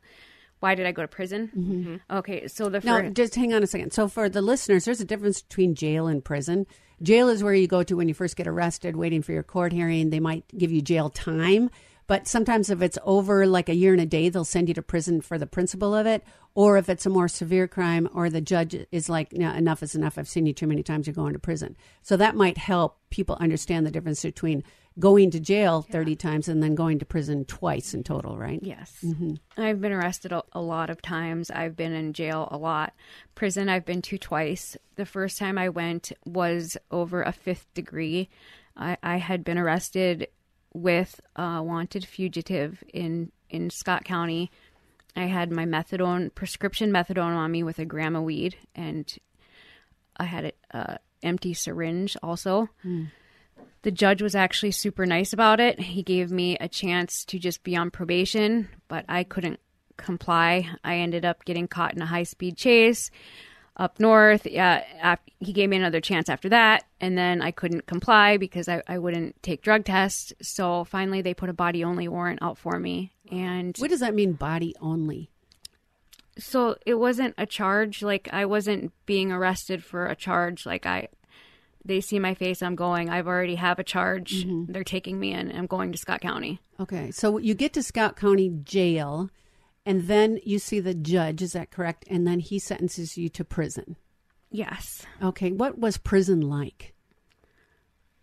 why 0.60 0.74
did 0.74 0.86
I 0.86 0.92
go 0.92 1.02
to 1.02 1.08
prison? 1.08 1.50
Mm-hmm. 1.56 2.16
Okay, 2.18 2.48
so 2.48 2.68
the 2.68 2.80
Now, 2.80 3.00
first. 3.00 3.14
just 3.14 3.34
hang 3.34 3.52
on 3.52 3.62
a 3.62 3.66
second. 3.66 3.92
So, 3.92 4.08
for 4.08 4.28
the 4.28 4.42
listeners, 4.42 4.84
there's 4.84 5.00
a 5.00 5.04
difference 5.04 5.42
between 5.42 5.74
jail 5.74 6.06
and 6.06 6.24
prison. 6.24 6.66
Jail 7.02 7.28
is 7.28 7.42
where 7.42 7.54
you 7.54 7.66
go 7.66 7.82
to 7.82 7.96
when 7.96 8.08
you 8.08 8.14
first 8.14 8.36
get 8.36 8.46
arrested, 8.46 8.94
waiting 8.96 9.22
for 9.22 9.32
your 9.32 9.42
court 9.42 9.72
hearing. 9.72 10.10
They 10.10 10.20
might 10.20 10.44
give 10.56 10.70
you 10.70 10.80
jail 10.80 11.10
time, 11.10 11.70
but 12.12 12.28
sometimes 12.28 12.68
if 12.68 12.82
it's 12.82 12.98
over 13.04 13.46
like 13.46 13.70
a 13.70 13.74
year 13.74 13.92
and 13.92 14.02
a 14.02 14.04
day, 14.04 14.28
they'll 14.28 14.44
send 14.44 14.68
you 14.68 14.74
to 14.74 14.82
prison 14.82 15.22
for 15.22 15.38
the 15.38 15.46
principle 15.46 15.94
of 15.94 16.04
it. 16.06 16.22
Or 16.54 16.76
if 16.76 16.90
it's 16.90 17.06
a 17.06 17.08
more 17.08 17.26
severe 17.26 17.66
crime, 17.66 18.06
or 18.12 18.28
the 18.28 18.42
judge 18.42 18.76
is 18.92 19.08
like, 19.08 19.32
no, 19.32 19.50
enough 19.50 19.82
is 19.82 19.94
enough. 19.94 20.18
I've 20.18 20.28
seen 20.28 20.44
you 20.44 20.52
too 20.52 20.66
many 20.66 20.82
times. 20.82 21.06
You're 21.06 21.14
going 21.14 21.32
to 21.32 21.38
prison. 21.38 21.74
So 22.02 22.18
that 22.18 22.36
might 22.36 22.58
help 22.58 22.98
people 23.08 23.38
understand 23.40 23.86
the 23.86 23.90
difference 23.90 24.20
between 24.20 24.62
going 24.98 25.30
to 25.30 25.40
jail 25.40 25.80
30 25.80 26.16
times 26.16 26.48
and 26.48 26.62
then 26.62 26.74
going 26.74 26.98
to 26.98 27.06
prison 27.06 27.46
twice 27.46 27.94
in 27.94 28.04
total, 28.04 28.36
right? 28.36 28.60
Yes. 28.60 28.94
Mm-hmm. 29.02 29.36
I've 29.56 29.80
been 29.80 29.92
arrested 29.92 30.32
a, 30.32 30.42
a 30.52 30.60
lot 30.60 30.90
of 30.90 31.00
times. 31.00 31.50
I've 31.50 31.76
been 31.76 31.94
in 31.94 32.12
jail 32.12 32.46
a 32.50 32.58
lot. 32.58 32.92
Prison, 33.34 33.70
I've 33.70 33.86
been 33.86 34.02
to 34.02 34.18
twice. 34.18 34.76
The 34.96 35.06
first 35.06 35.38
time 35.38 35.56
I 35.56 35.70
went 35.70 36.12
was 36.26 36.76
over 36.90 37.22
a 37.22 37.32
fifth 37.32 37.72
degree. 37.72 38.28
I, 38.76 38.98
I 39.02 39.16
had 39.16 39.44
been 39.44 39.56
arrested 39.56 40.28
with 40.74 41.20
a 41.36 41.62
wanted 41.62 42.04
fugitive 42.04 42.82
in, 42.92 43.32
in 43.50 43.70
Scott 43.70 44.04
County. 44.04 44.50
I 45.14 45.24
had 45.24 45.50
my 45.50 45.66
methadone, 45.66 46.34
prescription 46.34 46.90
methadone 46.90 47.36
on 47.36 47.50
me 47.50 47.62
with 47.62 47.78
a 47.78 47.84
gram 47.84 48.16
of 48.16 48.22
weed, 48.22 48.56
and 48.74 49.14
I 50.16 50.24
had 50.24 50.44
an 50.44 50.52
uh, 50.72 50.96
empty 51.22 51.54
syringe 51.54 52.16
also 52.22 52.68
the 53.82 53.90
judge 53.90 54.22
was 54.22 54.34
actually 54.34 54.70
super 54.70 55.06
nice 55.06 55.32
about 55.32 55.60
it. 55.60 55.80
He 55.80 56.02
gave 56.02 56.30
me 56.30 56.56
a 56.58 56.68
chance 56.68 57.24
to 57.26 57.38
just 57.38 57.62
be 57.62 57.76
on 57.76 57.90
probation, 57.90 58.68
but 58.88 59.04
I 59.08 59.24
couldn't 59.24 59.60
comply. 59.96 60.68
I 60.84 60.96
ended 60.96 61.24
up 61.24 61.44
getting 61.44 61.68
caught 61.68 61.94
in 61.94 62.02
a 62.02 62.06
high 62.06 62.22
speed 62.22 62.56
chase 62.56 63.10
up 63.76 63.98
north. 63.98 64.46
Yeah, 64.46 65.16
he 65.40 65.52
gave 65.52 65.68
me 65.70 65.76
another 65.76 66.00
chance 66.00 66.28
after 66.28 66.48
that, 66.50 66.84
and 67.00 67.16
then 67.16 67.40
I 67.40 67.50
couldn't 67.50 67.86
comply 67.86 68.36
because 68.36 68.68
I, 68.68 68.82
I 68.86 68.98
wouldn't 68.98 69.42
take 69.42 69.62
drug 69.62 69.84
tests. 69.84 70.32
So 70.42 70.84
finally, 70.84 71.22
they 71.22 71.34
put 71.34 71.48
a 71.48 71.54
body 71.54 71.82
only 71.84 72.06
warrant 72.08 72.40
out 72.42 72.58
for 72.58 72.78
me. 72.78 73.12
And 73.30 73.74
What 73.78 73.90
does 73.90 74.00
that 74.00 74.14
mean, 74.14 74.32
body 74.34 74.74
only? 74.80 75.30
so 76.38 76.76
it 76.86 76.94
wasn't 76.94 77.34
a 77.36 77.44
charge. 77.44 78.02
Like 78.02 78.28
I 78.32 78.46
wasn't 78.46 78.92
being 79.04 79.30
arrested 79.32 79.84
for 79.84 80.06
a 80.06 80.16
charge. 80.16 80.64
Like 80.64 80.86
I, 80.86 81.08
they 81.84 82.00
see 82.00 82.18
my 82.18 82.34
face. 82.34 82.62
I'm 82.62 82.74
going. 82.74 83.10
I've 83.10 83.26
already 83.26 83.56
have 83.56 83.78
a 83.78 83.84
charge. 83.84 84.44
Mm-hmm. 84.44 84.72
They're 84.72 84.84
taking 84.84 85.20
me 85.20 85.32
in. 85.32 85.54
I'm 85.54 85.66
going 85.66 85.92
to 85.92 85.98
Scott 85.98 86.20
County. 86.22 86.60
Okay, 86.80 87.10
so 87.10 87.36
you 87.38 87.54
get 87.54 87.72
to 87.74 87.82
Scott 87.82 88.16
County 88.16 88.48
Jail, 88.64 89.28
and 89.84 90.02
then 90.08 90.38
you 90.44 90.58
see 90.58 90.80
the 90.80 90.94
judge. 90.94 91.42
Is 91.42 91.52
that 91.52 91.70
correct? 91.70 92.04
And 92.08 92.26
then 92.26 92.40
he 92.40 92.58
sentences 92.58 93.16
you 93.16 93.28
to 93.30 93.44
prison. 93.44 93.96
Yes. 94.50 95.02
Okay, 95.22 95.50
what 95.52 95.78
was 95.78 95.96
prison 95.98 96.40
like? 96.42 96.94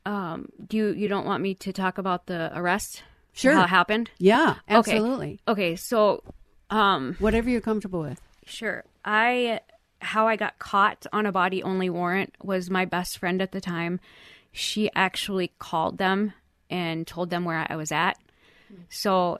Um. 0.06 0.50
Do 0.66 0.78
you 0.78 0.88
you 0.90 1.08
don't 1.08 1.26
want 1.26 1.44
me 1.44 1.54
to 1.56 1.74
talk 1.74 1.98
about 1.98 2.26
the 2.28 2.52
arrest? 2.58 3.04
Sure. 3.34 3.54
How 3.54 3.64
it 3.64 3.70
happened? 3.70 4.10
Yeah, 4.18 4.56
absolutely. 4.68 5.40
Okay. 5.48 5.76
So, 5.76 6.24
um, 6.70 7.16
Whatever 7.20 7.50
you're 7.50 7.62
comfortable 7.62 8.02
with. 8.02 8.20
sure. 8.46 8.84
I 9.06 9.60
how 10.02 10.28
I 10.28 10.36
got 10.36 10.58
caught 10.60 11.06
on 11.12 11.26
a 11.26 11.32
body 11.32 11.62
only 11.62 11.90
warrant 11.90 12.34
was 12.44 12.70
my 12.70 12.86
best 12.86 13.18
friend 13.18 13.42
at 13.42 13.52
the 13.52 13.62
time. 13.62 14.00
She 14.52 14.90
actually 14.96 15.52
called 15.60 15.98
them 15.98 16.34
and 16.70 17.06
told 17.06 17.30
them 17.30 17.44
where 17.46 17.66
I 17.70 17.76
was 17.76 17.92
at. 17.92 18.18
So 18.90 19.40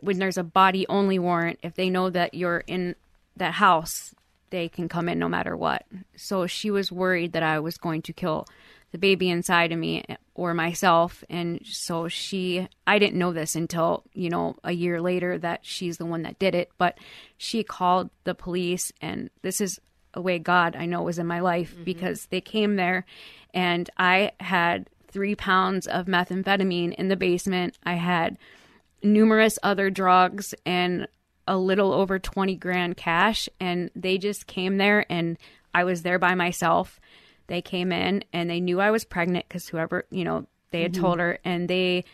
when 0.00 0.18
there's 0.18 0.38
a 0.38 0.44
body 0.44 0.86
only 0.88 1.18
warrant, 1.18 1.58
if 1.62 1.74
they 1.74 1.90
know 1.90 2.10
that 2.10 2.34
you're 2.34 2.64
in 2.66 2.94
that 3.36 3.54
house, 3.54 4.14
they 4.50 4.68
can 4.68 4.88
come 4.88 5.08
in 5.08 5.18
no 5.18 5.28
matter 5.28 5.56
what. 5.56 5.84
So 6.16 6.46
she 6.46 6.70
was 6.70 6.92
worried 6.92 7.32
that 7.32 7.42
I 7.42 7.58
was 7.58 7.76
going 7.76 8.02
to 8.02 8.12
kill 8.12 8.46
the 8.92 8.98
baby 8.98 9.28
inside 9.28 9.72
of 9.72 9.78
me 9.78 10.04
eh, 10.08 10.16
or 10.34 10.54
myself. 10.54 11.24
And 11.28 11.60
so 11.64 12.08
she, 12.08 12.68
I 12.86 12.98
didn't 12.98 13.18
know 13.18 13.32
this 13.32 13.56
until, 13.56 14.04
you 14.14 14.30
know, 14.30 14.56
a 14.64 14.72
year 14.72 15.00
later 15.00 15.38
that 15.38 15.60
she's 15.62 15.98
the 15.98 16.06
one 16.06 16.22
that 16.22 16.38
did 16.38 16.54
it. 16.54 16.70
But 16.78 16.98
she 17.36 17.62
called 17.62 18.10
the 18.24 18.34
police, 18.34 18.92
and 19.00 19.30
this 19.42 19.60
is 19.60 19.80
a 20.14 20.20
way 20.20 20.38
God 20.38 20.74
I 20.76 20.86
know 20.86 21.02
was 21.02 21.18
in 21.18 21.26
my 21.26 21.40
life 21.40 21.74
mm-hmm. 21.74 21.84
because 21.84 22.26
they 22.26 22.40
came 22.40 22.76
there 22.76 23.04
and 23.52 23.88
I 23.98 24.32
had 24.40 24.88
three 25.08 25.34
pounds 25.34 25.86
of 25.86 26.06
methamphetamine 26.06 26.94
in 26.94 27.08
the 27.08 27.16
basement. 27.16 27.76
I 27.84 27.94
had 27.94 28.38
numerous 29.12 29.58
other 29.62 29.90
drugs 29.90 30.54
and 30.64 31.06
a 31.48 31.56
little 31.56 31.92
over 31.92 32.18
20 32.18 32.56
grand 32.56 32.96
cash 32.96 33.48
and 33.60 33.90
they 33.94 34.18
just 34.18 34.46
came 34.46 34.78
there 34.78 35.06
and 35.10 35.38
I 35.72 35.84
was 35.84 36.02
there 36.02 36.18
by 36.18 36.34
myself. 36.34 36.98
They 37.46 37.62
came 37.62 37.92
in 37.92 38.24
and 38.32 38.50
they 38.50 38.60
knew 38.60 38.80
I 38.80 38.90
was 38.90 39.04
pregnant 39.04 39.48
cuz 39.48 39.68
whoever, 39.68 40.06
you 40.10 40.24
know, 40.24 40.46
they 40.70 40.82
had 40.82 40.92
mm-hmm. 40.92 41.02
told 41.02 41.20
her 41.20 41.38
and 41.44 41.68
they 41.68 42.04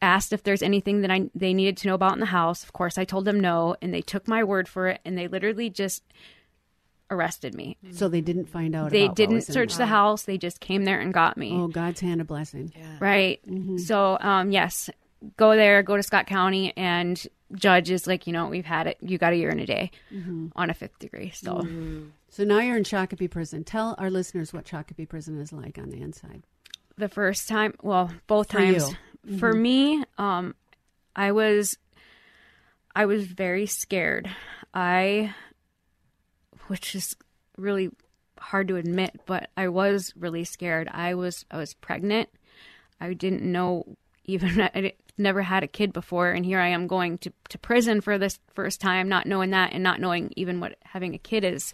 asked 0.00 0.32
if 0.32 0.42
there's 0.42 0.62
anything 0.62 1.02
that 1.02 1.10
I 1.10 1.30
they 1.34 1.52
needed 1.54 1.76
to 1.78 1.88
know 1.88 1.94
about 1.94 2.14
in 2.14 2.20
the 2.20 2.26
house. 2.26 2.64
Of 2.64 2.72
course, 2.72 2.96
I 2.96 3.04
told 3.04 3.24
them 3.24 3.38
no 3.38 3.76
and 3.82 3.92
they 3.92 4.02
took 4.02 4.26
my 4.26 4.42
word 4.42 4.68
for 4.68 4.88
it 4.88 5.00
and 5.04 5.16
they 5.16 5.28
literally 5.28 5.68
just 5.68 6.02
arrested 7.10 7.54
me. 7.54 7.76
Mm-hmm. 7.84 7.94
So 7.94 8.08
they 8.08 8.22
didn't 8.22 8.46
find 8.46 8.74
out. 8.74 8.90
They 8.90 9.04
about 9.04 9.16
didn't 9.16 9.34
was 9.36 9.48
in 9.48 9.52
search 9.52 9.76
the 9.76 9.86
house. 9.86 10.22
They 10.22 10.38
just 10.38 10.60
came 10.60 10.84
there 10.84 10.98
and 10.98 11.12
got 11.12 11.36
me. 11.36 11.52
Oh, 11.54 11.68
God's 11.68 12.00
hand 12.00 12.20
of 12.20 12.26
blessing. 12.26 12.72
Right. 13.00 13.40
Mm-hmm. 13.46 13.78
So, 13.78 14.18
um, 14.18 14.50
yes, 14.50 14.88
go 15.36 15.56
there, 15.56 15.82
go 15.82 15.96
to 15.96 16.02
Scott 16.02 16.26
County, 16.26 16.72
and 16.76 17.22
judge 17.54 17.90
is 17.90 18.06
like, 18.06 18.26
you 18.26 18.32
know, 18.32 18.48
we've 18.48 18.64
had 18.64 18.86
it. 18.86 18.98
You 19.00 19.18
got 19.18 19.32
a 19.32 19.36
year 19.36 19.50
and 19.50 19.60
a 19.60 19.66
day 19.66 19.90
mm-hmm. 20.12 20.48
on 20.56 20.70
a 20.70 20.74
fifth 20.74 20.98
degree. 20.98 21.30
So, 21.30 21.54
mm-hmm. 21.54 22.08
So 22.30 22.44
now 22.44 22.60
you're 22.60 22.76
in 22.76 22.84
Shakopee 22.84 23.30
Prison. 23.30 23.62
Tell 23.64 23.94
our 23.98 24.10
listeners 24.10 24.52
what 24.52 24.64
Shakopee 24.64 25.08
Prison 25.08 25.38
is 25.38 25.52
like 25.52 25.78
on 25.78 25.90
the 25.90 26.00
inside. 26.00 26.42
the 26.96 27.08
first 27.08 27.48
time, 27.48 27.74
well, 27.82 28.10
both 28.26 28.50
For 28.50 28.58
times 28.58 28.90
you. 29.24 29.38
for 29.38 29.52
mm-hmm. 29.52 29.62
me, 29.62 30.04
um, 30.18 30.54
I 31.14 31.32
was, 31.32 31.76
I 32.94 33.06
was 33.06 33.26
very 33.26 33.66
scared. 33.66 34.30
I, 34.72 35.34
which 36.68 36.94
is 36.94 37.14
really 37.58 37.90
hard 38.38 38.68
to 38.68 38.76
admit, 38.76 39.20
but 39.26 39.50
I 39.56 39.68
was 39.68 40.12
really 40.16 40.44
scared. 40.44 40.88
I 40.90 41.14
was, 41.14 41.44
I 41.50 41.58
was 41.58 41.74
pregnant. 41.74 42.30
I 42.98 43.12
didn't 43.12 43.42
know 43.42 43.96
even 44.24 44.60
I 44.74 44.94
never 45.18 45.42
had 45.42 45.62
a 45.62 45.68
kid 45.68 45.92
before, 45.92 46.30
and 46.30 46.44
here 46.44 46.60
I 46.60 46.68
am 46.68 46.86
going 46.86 47.18
to 47.18 47.32
to 47.50 47.58
prison 47.58 48.00
for 48.00 48.18
this 48.18 48.38
first 48.54 48.80
time, 48.80 49.08
not 49.08 49.26
knowing 49.26 49.50
that 49.50 49.72
and 49.72 49.82
not 49.82 50.00
knowing 50.00 50.32
even 50.36 50.60
what 50.60 50.76
having 50.84 51.14
a 51.14 51.18
kid 51.18 51.44
is. 51.44 51.72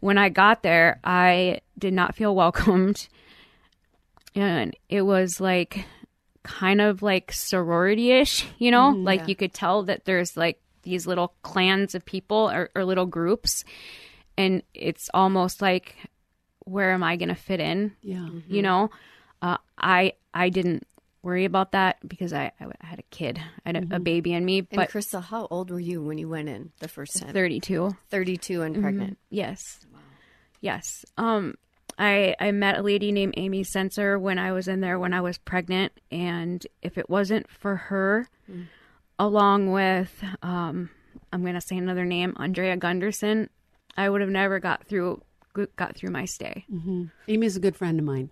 When 0.00 0.18
I 0.18 0.30
got 0.30 0.62
there, 0.62 0.98
I 1.04 1.60
did 1.78 1.94
not 1.94 2.14
feel 2.14 2.34
welcomed. 2.42 3.08
And 4.34 4.74
it 4.88 5.02
was 5.02 5.40
like 5.40 5.84
kind 6.42 6.80
of 6.80 7.02
like 7.02 7.32
sorority-ish 7.32 8.46
you 8.58 8.70
know? 8.70 8.90
Like 8.90 9.28
you 9.28 9.36
could 9.36 9.54
tell 9.54 9.84
that 9.84 10.04
there's 10.04 10.36
like 10.36 10.60
these 10.82 11.06
little 11.06 11.34
clans 11.42 11.94
of 11.94 12.04
people 12.04 12.50
or, 12.50 12.70
or 12.74 12.84
little 12.84 13.06
groups 13.06 13.62
and 14.36 14.62
it's 14.74 15.08
almost 15.14 15.62
like 15.62 15.96
where 16.64 16.92
am 16.92 17.02
i 17.04 17.16
going 17.16 17.28
to 17.28 17.34
fit 17.34 17.60
in? 17.60 17.92
Yeah. 18.02 18.28
you 18.48 18.62
know? 18.62 18.90
Uh, 19.40 19.58
i 19.78 20.14
i 20.34 20.48
didn't 20.48 20.86
worry 21.22 21.44
about 21.44 21.72
that 21.72 21.96
because 22.06 22.32
i 22.32 22.50
i 22.60 22.66
had 22.86 22.98
a 22.98 23.04
kid 23.10 23.38
i 23.64 23.68
had 23.68 23.76
a, 23.92 23.96
a 23.96 24.00
baby 24.00 24.32
in 24.32 24.44
me 24.44 24.58
And 24.58 24.68
but 24.72 24.90
Crystal, 24.90 25.20
how 25.20 25.46
old 25.50 25.70
were 25.70 25.80
you 25.80 26.02
when 26.02 26.18
you 26.18 26.28
went 26.28 26.48
in 26.48 26.72
the 26.80 26.88
first 26.88 27.18
time? 27.20 27.32
32 27.32 27.96
32 28.10 28.62
and 28.62 28.80
pregnant. 28.82 29.18
Yes. 29.30 29.80
Yes. 30.60 31.04
Um 31.16 31.54
I 31.98 32.34
I 32.40 32.50
met 32.52 32.78
a 32.78 32.82
lady 32.82 33.12
named 33.12 33.34
Amy 33.36 33.64
Sensor 33.64 34.18
when 34.18 34.38
I 34.38 34.52
was 34.52 34.66
in 34.68 34.80
there 34.80 34.98
when 34.98 35.12
I 35.12 35.20
was 35.20 35.38
pregnant 35.38 35.92
and 36.10 36.66
if 36.82 36.98
it 36.98 37.08
wasn't 37.10 37.48
for 37.50 37.76
her 37.76 38.28
along 39.18 39.70
with 39.70 40.22
um 40.42 40.90
I'm 41.32 41.42
going 41.42 41.54
to 41.54 41.60
say 41.60 41.76
another 41.78 42.04
name, 42.04 42.34
Andrea 42.36 42.76
Gunderson, 42.76 43.48
I 43.96 44.08
would 44.10 44.20
have 44.20 44.30
never 44.30 44.58
got 44.58 44.84
through 44.84 45.22
got 45.76 45.96
through 45.96 46.10
my 46.10 46.24
stay. 46.24 46.64
Amy 47.28 47.46
is 47.46 47.56
a 47.56 47.60
good 47.60 47.76
friend 47.76 47.98
of 47.98 48.04
mine, 48.04 48.30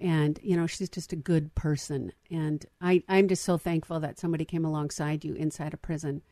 and 0.00 0.38
you 0.42 0.56
know 0.56 0.66
she's 0.66 0.88
just 0.88 1.12
a 1.12 1.16
good 1.16 1.54
person. 1.54 2.12
And 2.30 2.64
I, 2.80 3.02
I'm 3.08 3.28
just 3.28 3.44
so 3.44 3.56
thankful 3.58 4.00
that 4.00 4.18
somebody 4.18 4.44
came 4.44 4.64
alongside 4.64 5.24
you 5.24 5.34
inside 5.34 5.74
a 5.74 5.76
prison 5.76 6.22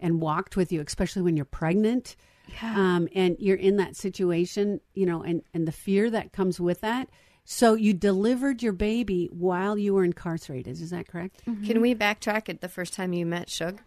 and 0.00 0.20
walked 0.20 0.56
with 0.56 0.72
you, 0.72 0.82
especially 0.86 1.22
when 1.22 1.36
you're 1.36 1.44
pregnant, 1.44 2.16
um, 2.62 3.08
and 3.14 3.36
you're 3.38 3.56
in 3.56 3.76
that 3.76 3.96
situation. 3.96 4.80
You 4.94 5.06
know, 5.06 5.22
and 5.22 5.42
and 5.52 5.66
the 5.68 5.72
fear 5.72 6.10
that 6.10 6.32
comes 6.32 6.58
with 6.60 6.80
that. 6.80 7.08
So 7.46 7.74
you 7.74 7.92
delivered 7.92 8.62
your 8.62 8.72
baby 8.72 9.28
while 9.30 9.76
you 9.76 9.92
were 9.92 10.04
incarcerated. 10.04 10.80
Is 10.80 10.90
that 10.90 11.06
correct? 11.08 11.42
Can 11.66 11.82
we 11.82 11.94
backtrack 11.94 12.48
at 12.48 12.62
the 12.62 12.68
first 12.70 12.94
time 12.94 13.12
you 13.12 13.26
met 13.26 13.50
Shug? 13.50 13.82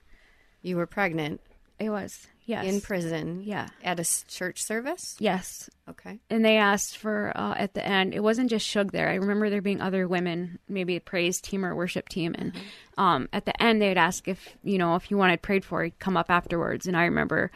You 0.62 0.78
were 0.78 0.86
pregnant 0.86 1.42
It 1.80 1.90
was 1.90 2.28
yes, 2.46 2.66
in 2.66 2.82
prison. 2.82 3.44
Yeah. 3.44 3.68
At 3.84 4.00
a 4.00 4.28
church 4.28 4.64
service. 4.64 5.16
yes. 5.20 5.70
Okay. 5.88 6.20
And 6.30 6.44
they 6.44 6.58
asked 6.58 6.98
for 6.98 7.32
uh, 7.36 7.54
at 7.56 7.74
the 7.74 7.86
end. 7.86 8.14
It 8.14 8.22
wasn't 8.22 8.50
just 8.50 8.66
Shug 8.66 8.92
there. 8.92 9.10
I 9.10 9.16
remember 9.16 9.50
there 9.50 9.62
being 9.62 9.82
other 9.82 10.08
women, 10.08 10.60
maybe 10.68 10.96
a 10.96 11.02
praise 11.02 11.40
team 11.40 11.64
or 11.64 11.76
worship 11.76 12.10
team, 12.10 12.36
and 12.38 12.54
um, 12.98 13.30
at 13.32 13.46
the 13.46 13.62
end 13.62 13.82
they'd 13.82 13.98
ask 13.98 14.28
if 14.28 14.58
you 14.64 14.78
know 14.78 14.96
if 14.96 15.12
you 15.12 15.18
wanted 15.18 15.42
prayed 15.42 15.64
for, 15.64 15.84
you'd 15.84 16.00
come 16.00 16.18
up 16.18 16.30
afterwards. 16.30 16.88
And 16.88 16.98
I 16.98 17.04
remember, 17.04 17.52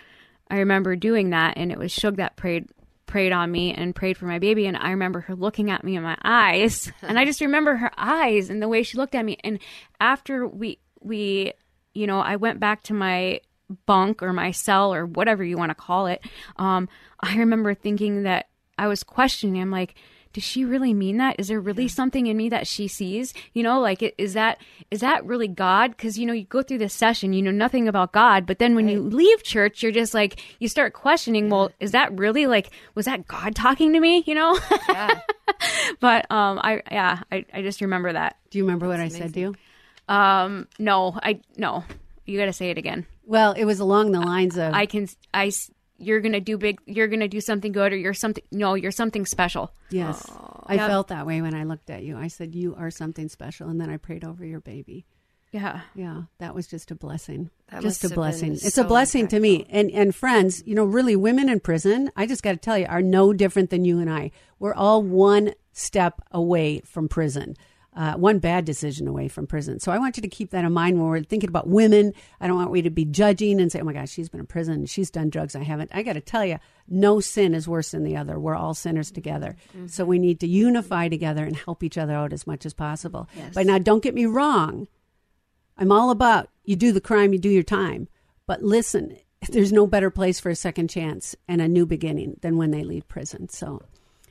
I 0.50 0.58
remember 0.58 0.96
doing 0.96 1.32
that, 1.32 1.58
and 1.58 1.72
it 1.72 1.78
was 1.78 1.92
Shug 1.92 2.18
that 2.18 2.36
prayed 2.36 2.68
prayed 3.08 3.34
on 3.34 3.51
me 3.51 3.74
and 3.74 3.94
prayed 3.94 4.16
for 4.16 4.25
my 4.25 4.40
baby 4.40 4.66
and 4.66 4.78
I 4.78 4.92
remember 4.92 5.20
her 5.20 5.36
looking 5.36 5.70
at 5.70 5.84
me 5.84 5.98
in 5.98 6.04
my 6.04 6.18
eyes 6.24 6.90
and 7.01 7.20
I 7.20 7.25
just 7.25 7.42
remember 7.42 7.75
her 7.75 7.92
eyes 7.98 8.50
and 8.50 8.62
the 8.62 8.70
way 8.70 8.84
she 8.84 8.96
looked 8.96 9.16
at 9.16 9.25
me 9.25 9.38
and 9.44 9.60
after 10.00 10.48
we 10.48 10.80
we 11.01 11.51
you 11.94 12.08
know 12.08 12.22
I 12.22 12.38
went 12.38 12.62
back 12.62 12.84
to 12.84 12.94
my 12.94 13.42
bunk 13.86 14.22
or 14.22 14.34
my 14.34 14.51
cell 14.51 14.94
or 14.94 15.06
whatever 15.06 15.44
you 15.44 15.58
want 15.58 15.70
to 15.70 15.75
call 15.75 16.08
it 16.08 16.22
um 16.58 16.88
I 17.20 17.38
remember 17.38 17.74
thinking 17.74 18.24
that 18.24 18.48
I 18.78 18.88
was 18.88 19.04
questioning 19.04 19.62
I'm 19.62 19.72
like 19.72 19.96
does 20.34 20.44
she 20.44 20.63
really 20.63 20.94
mean 20.94 21.18
that? 21.18 21.36
Is 21.40 21.50
there 21.50 21.60
really 21.60 21.88
something 21.88 22.28
in 22.28 22.38
me 22.38 22.50
that 22.50 22.66
she 22.66 22.88
sees? 22.88 23.34
You 23.54 23.63
know 23.63 23.80
like 23.80 24.16
is 24.18 24.34
that 24.34 24.62
is 24.90 25.01
that 25.01 25.25
really 25.25 25.48
god? 25.48 25.92
Because 25.92 26.18
you 26.18 26.25
know 26.25 26.34
you 26.34 26.46
go 26.46 26.62
through 26.62 26.78
this 26.78 26.94
session 26.94 27.34
you 27.34 27.42
know 27.42 27.51
nothing 27.51 27.88
about 27.88 28.12
god 28.12 28.46
but 28.46 28.60
then 28.60 28.75
when 28.75 28.88
you 28.88 29.01
leave 29.01 29.44
church 29.44 29.84
you're 29.84 29.92
just 29.92 30.13
like 30.13 30.42
you 30.60 30.68
start 30.68 30.94
questioning 30.94 31.50
well 31.50 31.72
is 31.80 31.92
that 31.92 32.18
really 32.18 32.48
like 32.48 32.72
was 32.96 33.06
that 33.06 33.28
god 33.28 33.56
talking 33.56 33.94
to 33.94 34.00
me? 34.00 34.24
You 34.25 34.36
know? 34.36 34.58
Yeah. 34.88 35.20
but 36.00 36.30
um 36.32 36.60
i 36.63 36.82
yeah 36.92 37.22
i, 37.32 37.46
I 37.54 37.62
just 37.62 37.82
remember 37.82 38.13
that. 38.13 38.38
Do 38.50 38.58
you 38.58 38.63
remember 38.63 38.88
what 38.88 39.00
I 39.00 39.08
said 39.10 39.34
to 39.34 39.40
you? 39.40 39.56
um 40.08 40.68
no 40.80 41.18
i 41.22 41.40
no 41.58 41.84
you 42.25 42.38
gotta 42.40 42.54
say 42.54 42.70
it 42.70 42.78
again 42.78 43.06
Well, 43.25 43.54
it 43.54 43.66
was 43.66 43.80
along 43.80 44.12
the 44.12 44.20
lines 44.22 44.58
of 44.58 44.74
i 44.74 44.86
can 44.86 45.08
I 45.34 45.51
you're 45.98 46.20
gonna 46.20 46.42
do 46.42 46.58
big 46.58 46.80
you're 46.86 47.08
gonna 47.08 47.28
do 47.28 47.42
something 47.42 47.72
good 47.72 47.94
or 47.94 47.98
you're 47.98 48.13
something 48.13 48.44
no 48.51 48.74
you're 48.75 48.92
something 48.92 49.25
special 49.25 49.72
Yes. 49.92 50.25
I 50.66 50.78
felt 50.78 51.10
that 51.10 51.28
way 51.28 51.42
when 51.42 51.54
I 51.54 51.66
looked 51.66 51.90
at 51.90 52.04
you. 52.04 52.16
I 52.18 52.28
said, 52.30 52.56
You 52.56 52.75
are 52.75 52.90
something 52.90 53.28
special. 53.28 53.68
And 53.68 53.82
then 53.82 53.90
I 53.90 53.98
prayed 53.98 54.24
over 54.24 54.46
your 54.46 54.62
baby. 54.62 55.06
yeah 55.51 55.82
Yeah, 55.96 56.24
that 56.38 56.56
was 56.56 56.66
just 56.66 56.92
a 56.92 56.96
blessing. 56.96 57.50
That 57.70 57.82
just 57.82 58.06
a 58.06 58.10
blessing. 58.10 58.54
It's 58.54 58.75
so 58.75 58.84
a 58.84 58.88
blessing 58.88 59.28
to 59.30 59.40
me. 59.40 59.66
And 59.70 59.92
and 59.92 60.16
friends, 60.16 60.63
you 60.66 60.75
know, 60.75 60.86
really 60.86 61.16
women 61.18 61.50
in 61.50 61.60
prison, 61.60 62.10
I 62.16 62.25
just 62.25 62.42
got 62.42 62.51
to 62.51 62.58
tell 62.58 62.78
you, 62.78 62.86
are 62.86 63.01
no 63.01 63.34
different 63.34 63.70
than 63.70 63.84
you 63.84 64.00
and 64.00 64.10
I. 64.10 64.32
We're 64.60 64.74
all 64.74 65.04
one 65.04 65.54
step 65.74 66.22
away 66.32 66.80
from 66.86 67.10
prison. 67.10 67.58
Uh, 67.94 68.14
one 68.14 68.40
bad 68.40 68.64
decision 68.64 69.06
away 69.06 69.28
from 69.28 69.46
prison. 69.46 69.78
So 69.78 69.92
I 69.92 70.00
want 70.00 70.16
you 70.16 70.22
to 70.22 70.30
keep 70.30 70.52
that 70.52 70.64
in 70.64 70.72
mind 70.72 70.98
when 70.98 71.10
we're 71.10 71.24
thinking 71.24 71.50
about 71.50 71.68
women. 71.68 72.14
I 72.40 72.48
don't 72.48 72.56
want 72.56 72.72
we 72.72 72.82
to 72.84 72.90
be 72.90 73.04
judging 73.04 73.60
and 73.60 73.70
say, 73.70 73.82
"Oh 73.82 73.84
my 73.84 73.92
gosh, 73.92 74.10
she's 74.10 74.30
been 74.30 74.40
in 74.40 74.46
prison. 74.46 74.86
She's 74.86 75.12
done 75.12 75.30
drugs. 75.30 75.58
I 75.58 75.64
haven't." 75.64 75.92
I 75.94 76.02
got 76.02 76.14
to 76.14 76.22
tell 76.22 76.46
you, 76.46 76.58
no 76.88 77.20
sin 77.20 77.54
is 77.54 77.68
worse 77.68 77.92
than 77.92 78.04
the 78.04 78.16
other. 78.16 78.40
We're 78.40 78.56
all 78.56 78.74
sinners 78.74 79.12
together. 79.12 79.58
So 79.88 80.06
we 80.06 80.20
need 80.20 80.40
to 80.40 80.48
unify 80.48 81.10
together 81.10 81.44
and 81.44 81.58
help 81.58 81.84
each 81.84 81.98
other 81.98 82.14
out 82.14 82.32
as 82.32 82.48
much 82.48 82.66
as 82.66 82.74
possible. 82.74 83.28
But 83.54 83.66
now, 83.66 83.78
don't 83.78 84.04
get 84.04 84.16
me 84.16 84.26
wrong. 84.26 84.88
I'm 85.78 85.92
all 85.92 86.12
about 86.12 86.50
you 86.64 86.78
do 86.78 86.94
the 86.94 87.02
crime, 87.02 87.34
you 87.34 87.40
do 87.40 87.50
your 87.50 87.64
time. 87.64 88.08
But 88.48 88.64
listen, 88.64 89.18
there's 89.50 89.74
no 89.74 89.86
better 89.86 90.10
place 90.10 90.40
for 90.40 90.50
a 90.50 90.56
second 90.56 90.90
chance 90.90 91.36
and 91.48 91.62
a 91.62 91.68
new 91.68 91.86
beginning 91.86 92.38
than 92.42 92.56
when 92.56 92.72
they 92.72 92.84
leave 92.84 93.08
prison. 93.08 93.50
So, 93.50 93.82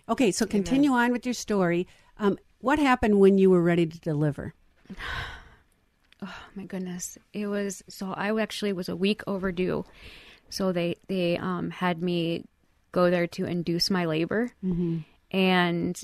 okay, 0.09 0.31
so 0.31 0.47
continue 0.47 0.93
on 0.93 1.13
with 1.13 1.27
your 1.27 1.35
story. 1.35 1.87
Um, 2.19 2.39
what 2.61 2.79
happened 2.79 3.19
when 3.19 3.39
you 3.39 3.51
were 3.51 3.63
ready 3.63 3.87
to 3.87 4.01
deliver? 4.01 4.55
Oh 6.23 6.37
my 6.55 6.65
goodness. 6.65 7.17
It 7.33 7.47
was 7.47 7.83
so 7.89 8.13
i 8.13 8.39
actually 8.43 8.75
was 8.75 8.91
a 8.91 8.95
week 8.95 9.23
overdue. 9.27 9.87
So 10.51 10.71
they 10.71 10.97
they 11.09 11.39
um 11.39 11.71
had 11.71 12.03
me 12.03 12.45
go 12.93 13.09
there 13.09 13.27
to 13.29 13.47
induce 13.47 13.89
my 13.89 14.05
labor. 14.05 14.53
Mm-hmm. 14.63 14.99
And 15.31 15.99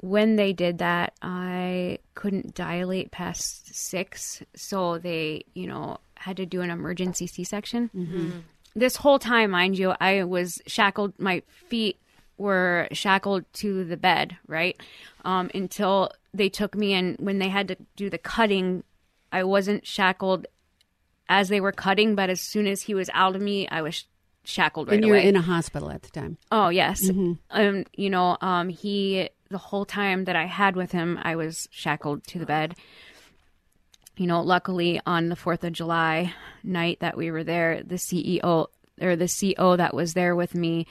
when 0.00 0.36
they 0.36 0.54
did 0.54 0.78
that 0.78 1.12
i 1.20 1.98
couldn't 2.14 2.54
dilate 2.54 3.10
past 3.10 3.74
six. 3.74 4.42
So 4.56 4.96
they 4.96 5.44
you 5.52 5.66
know 5.66 5.98
had 6.14 6.38
to 6.38 6.46
do 6.46 6.62
an 6.62 6.70
emergency 6.70 7.26
c-section. 7.26 7.90
Mm-hmm. 7.94 8.16
Mm-hmm. 8.16 8.38
This 8.74 8.96
whole 8.96 9.18
time 9.18 9.50
mind 9.50 9.78
you 9.78 9.92
i 10.00 10.24
was 10.24 10.62
shackled 10.66 11.12
my 11.18 11.42
feet 11.68 11.98
were 12.38 12.88
shackled 12.92 13.44
to 13.52 13.84
the 13.84 13.96
bed 13.96 14.36
right 14.46 14.80
um, 15.24 15.50
until 15.54 16.10
they 16.32 16.48
took 16.48 16.74
me 16.74 16.94
and 16.94 17.16
when 17.18 17.38
they 17.38 17.48
had 17.48 17.68
to 17.68 17.76
do 17.96 18.08
the 18.08 18.18
cutting 18.18 18.82
I 19.30 19.44
wasn't 19.44 19.86
shackled 19.86 20.46
as 21.28 21.48
they 21.48 21.60
were 21.60 21.72
cutting, 21.72 22.14
but 22.14 22.30
as 22.30 22.40
soon 22.40 22.66
as 22.66 22.82
he 22.82 22.94
was 22.94 23.10
out 23.12 23.36
of 23.36 23.42
me, 23.42 23.68
I 23.68 23.82
was 23.82 24.04
shackled 24.44 24.88
right 24.88 24.94
and 24.94 25.04
you 25.04 25.12
were 25.12 25.18
away. 25.18 25.28
in 25.28 25.36
a 25.36 25.42
hospital 25.42 25.90
at 25.90 26.02
the 26.02 26.08
time. 26.08 26.38
oh 26.50 26.70
yes, 26.70 27.00
um, 27.50 27.84
you 27.94 28.10
know, 28.10 28.38
um, 28.40 28.68
he 28.68 29.28
the 29.50 29.58
whole 29.58 29.84
time 29.84 30.24
that 30.24 30.36
I 30.36 30.46
had 30.46 30.76
with 30.76 30.92
him, 30.92 31.18
I 31.22 31.36
was 31.36 31.68
shackled 31.70 32.24
to 32.28 32.38
the 32.38 32.46
bed. 32.46 32.74
You 34.16 34.26
know, 34.26 34.40
luckily 34.42 35.00
on 35.06 35.28
the 35.28 35.36
Fourth 35.36 35.62
of 35.62 35.72
July 35.72 36.34
night 36.64 36.98
that 37.00 37.16
we 37.16 37.30
were 37.30 37.44
there, 37.44 37.82
the 37.84 37.96
CEO 37.96 38.66
or 39.00 39.16
the 39.16 39.54
CO 39.56 39.76
that 39.76 39.94
was 39.94 40.14
there 40.14 40.34
with 40.34 40.54
me 40.54 40.86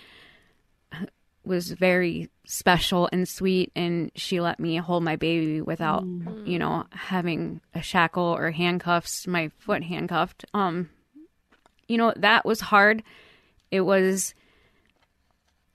was 1.47 1.71
very 1.71 2.29
special 2.45 3.09
and 3.11 3.27
sweet 3.27 3.71
and 3.75 4.11
she 4.15 4.39
let 4.39 4.59
me 4.59 4.77
hold 4.77 5.03
my 5.03 5.15
baby 5.15 5.61
without 5.61 6.03
mm. 6.03 6.47
you 6.47 6.57
know 6.59 6.85
having 6.91 7.59
a 7.73 7.81
shackle 7.81 8.23
or 8.23 8.51
handcuffs 8.51 9.27
my 9.27 9.49
foot 9.59 9.83
handcuffed. 9.83 10.45
Um 10.53 10.89
you 11.87 11.97
know 11.97 12.13
that 12.17 12.45
was 12.45 12.61
hard. 12.61 13.03
It 13.71 13.81
was 13.81 14.33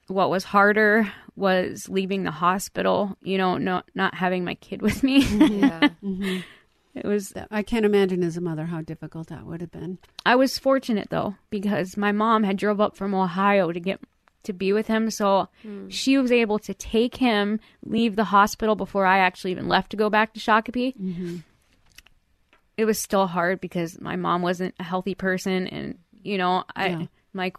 what 0.07 0.29
was 0.29 0.43
harder 0.43 1.11
was 1.35 1.89
leaving 1.89 2.23
the 2.23 2.31
hospital 2.31 3.17
you 3.21 3.37
know 3.37 3.57
not 3.57 3.89
not 3.95 4.13
having 4.15 4.43
my 4.43 4.55
kid 4.55 4.81
with 4.87 5.03
me. 5.03 5.23
Mm-hmm. 5.23 5.59
Yeah. 5.59 5.89
Mm-hmm. 6.03 6.39
it 6.95 7.05
was 7.05 7.33
I 7.49 7.63
can't 7.63 7.85
imagine 7.85 8.23
as 8.23 8.37
a 8.37 8.41
mother 8.41 8.65
how 8.65 8.81
difficult 8.81 9.27
that 9.27 9.45
would 9.45 9.61
have 9.61 9.71
been. 9.71 9.99
I 10.25 10.35
was 10.35 10.59
fortunate 10.59 11.09
though 11.09 11.35
because 11.49 11.97
my 11.97 12.11
mom 12.11 12.43
had 12.43 12.57
drove 12.57 12.81
up 12.81 12.95
from 12.95 13.15
Ohio 13.15 13.71
to 13.71 13.79
get 13.79 13.99
to 14.43 14.53
be 14.53 14.73
with 14.73 14.87
him, 14.87 15.09
so 15.09 15.47
hmm. 15.61 15.87
she 15.89 16.17
was 16.17 16.31
able 16.31 16.59
to 16.59 16.73
take 16.73 17.15
him, 17.15 17.59
leave 17.85 18.15
the 18.15 18.25
hospital 18.25 18.75
before 18.75 19.05
I 19.05 19.19
actually 19.19 19.51
even 19.51 19.67
left 19.67 19.91
to 19.91 19.97
go 19.97 20.09
back 20.09 20.33
to 20.33 20.39
Shakopee. 20.39 20.95
Mm-hmm. 20.97 21.37
It 22.75 22.85
was 22.85 22.99
still 22.99 23.27
hard 23.27 23.61
because 23.61 24.01
my 24.01 24.15
mom 24.15 24.41
wasn't 24.41 24.75
a 24.79 24.83
healthy 24.83 25.15
person, 25.15 25.67
and 25.67 25.97
you 26.23 26.37
know, 26.37 26.63
I 26.75 26.87
Yeah. 26.87 27.05
like. 27.33 27.57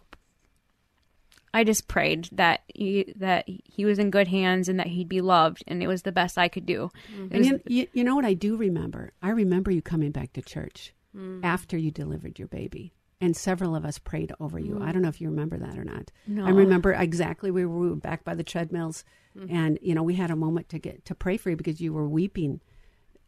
I 1.53 1.63
just 1.63 1.87
prayed 1.87 2.27
that 2.33 2.63
he, 2.67 3.13
that 3.15 3.45
he 3.47 3.85
was 3.85 3.97
in 3.97 4.09
good 4.11 4.27
hands 4.27 4.67
and 4.67 4.77
that 4.77 4.87
he'd 4.87 5.07
be 5.07 5.21
loved, 5.21 5.63
and 5.67 5.81
it 5.81 5.87
was 5.87 6.01
the 6.01 6.11
best 6.11 6.37
I 6.37 6.49
could 6.49 6.65
do. 6.65 6.91
Mm-hmm. 7.13 7.23
It 7.23 7.31
And 7.31 7.39
was- 7.39 7.47
you, 7.47 7.61
you, 7.67 7.87
you 7.93 8.03
know 8.03 8.13
what 8.13 8.25
I 8.25 8.33
do 8.33 8.57
remember? 8.57 9.13
I 9.21 9.29
remember 9.29 9.71
you 9.71 9.81
coming 9.81 10.11
back 10.11 10.33
to 10.33 10.41
church 10.41 10.93
hmm. 11.15 11.39
after 11.45 11.77
you 11.77 11.91
delivered 11.91 12.37
your 12.39 12.49
baby. 12.49 12.91
And 13.21 13.35
several 13.35 13.75
of 13.75 13.85
us 13.85 13.97
prayed 13.97 14.33
over 14.41 14.59
you. 14.59 14.79
I 14.81 14.91
don't 14.91 15.01
know 15.01 15.07
if 15.07 15.21
you 15.21 15.29
remember 15.29 15.57
that 15.57 15.77
or 15.77 15.85
not. 15.85 16.11
No. 16.27 16.45
I 16.45 16.49
remember 16.49 16.91
exactly 16.91 17.49
we 17.49 17.65
were, 17.65 17.79
we 17.79 17.89
were 17.89 17.95
back 17.95 18.25
by 18.25 18.35
the 18.35 18.43
treadmills, 18.43 19.05
and 19.49 19.79
you 19.81 19.95
know 19.95 20.03
we 20.03 20.15
had 20.15 20.31
a 20.31 20.35
moment 20.35 20.67
to 20.69 20.79
get 20.79 21.05
to 21.05 21.15
pray 21.15 21.37
for 21.37 21.49
you 21.49 21.55
because 21.55 21.79
you 21.79 21.93
were 21.93 22.09
weeping. 22.09 22.59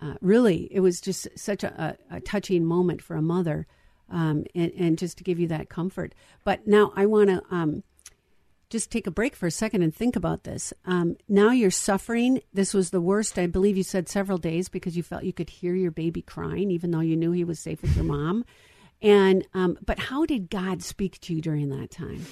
Uh, 0.02 0.16
really, 0.22 0.68
it 0.72 0.82
was 0.82 1.00
just 1.00 1.28
such 1.36 1.64
a, 1.64 1.98
a, 2.12 2.18
a 2.18 2.20
touching 2.20 2.66
moment 2.66 3.02
for 3.02 3.16
a 3.16 3.22
mother, 3.22 3.66
um, 4.10 4.44
and, 4.54 4.72
and 4.78 4.98
just 4.98 5.18
to 5.18 5.24
give 5.24 5.40
you 5.40 5.48
that 5.48 5.70
comfort. 5.70 6.14
But 6.44 6.68
now 6.68 6.92
I 6.96 7.06
want 7.06 7.30
to 7.30 7.42
um, 7.50 7.84
just 8.70 8.92
take 8.92 9.08
a 9.08 9.12
break 9.12 9.36
for 9.36 9.48
a 9.48 9.52
second 9.52 9.82
and 9.82 9.96
think 9.96 10.16
about 10.16 10.44
this. 10.44 10.74
Um, 10.86 11.16
now 11.30 11.52
you're 11.52 11.72
suffering. 11.72 12.42
This 12.54 12.74
was 12.74 12.90
the 12.90 13.02
worst, 13.02 13.40
I 13.40 13.48
believe 13.48 13.78
you 13.78 13.84
said 13.84 14.10
several 14.10 14.38
days 14.38 14.68
because 14.70 14.98
you 14.98 15.04
felt 15.04 15.24
you 15.24 15.34
could 15.34 15.50
hear 15.50 15.74
your 15.74 15.92
baby 15.92 16.22
crying, 16.22 16.72
even 16.72 16.92
though 16.92 17.00
you 17.00 17.16
knew 17.16 17.32
he 17.32 17.46
was 17.46 17.60
safe 17.60 17.82
with 17.82 17.96
your 17.96 18.06
mom. 18.06 18.44
And 19.02 19.46
um, 19.54 19.78
but 19.86 20.00
how 20.00 20.26
did 20.26 20.50
God 20.50 20.82
speak 20.82 21.20
to 21.22 21.34
you 21.34 21.42
during 21.42 21.70
that 21.70 21.92
time? 21.92 22.26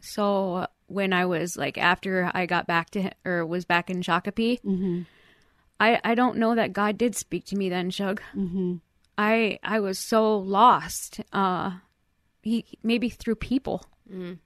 So 0.00 0.66
when 0.86 1.12
I 1.12 1.26
was 1.26 1.56
like 1.56 1.78
after 1.78 2.30
I 2.32 2.46
got 2.46 2.66
back 2.66 2.90
to 2.90 3.10
or 3.24 3.44
was 3.44 3.64
back 3.64 3.90
in 3.90 4.02
Shakopee, 4.02 5.04
I 5.80 6.00
I 6.04 6.14
don't 6.14 6.36
know 6.38 6.54
that 6.54 6.72
God 6.72 6.96
did 6.98 7.16
speak 7.16 7.44
to 7.46 7.56
me 7.56 7.68
then, 7.68 7.90
Shug. 7.90 8.20
Mm-hmm. 8.34 8.74
I 9.18 9.58
I 9.62 9.80
was 9.80 9.98
so 9.98 10.38
lost. 10.38 11.20
Uh, 11.32 11.72
he, 12.42 12.64
maybe 12.82 13.08
through 13.08 13.36
people, 13.36 13.84
Mm. 14.12 14.38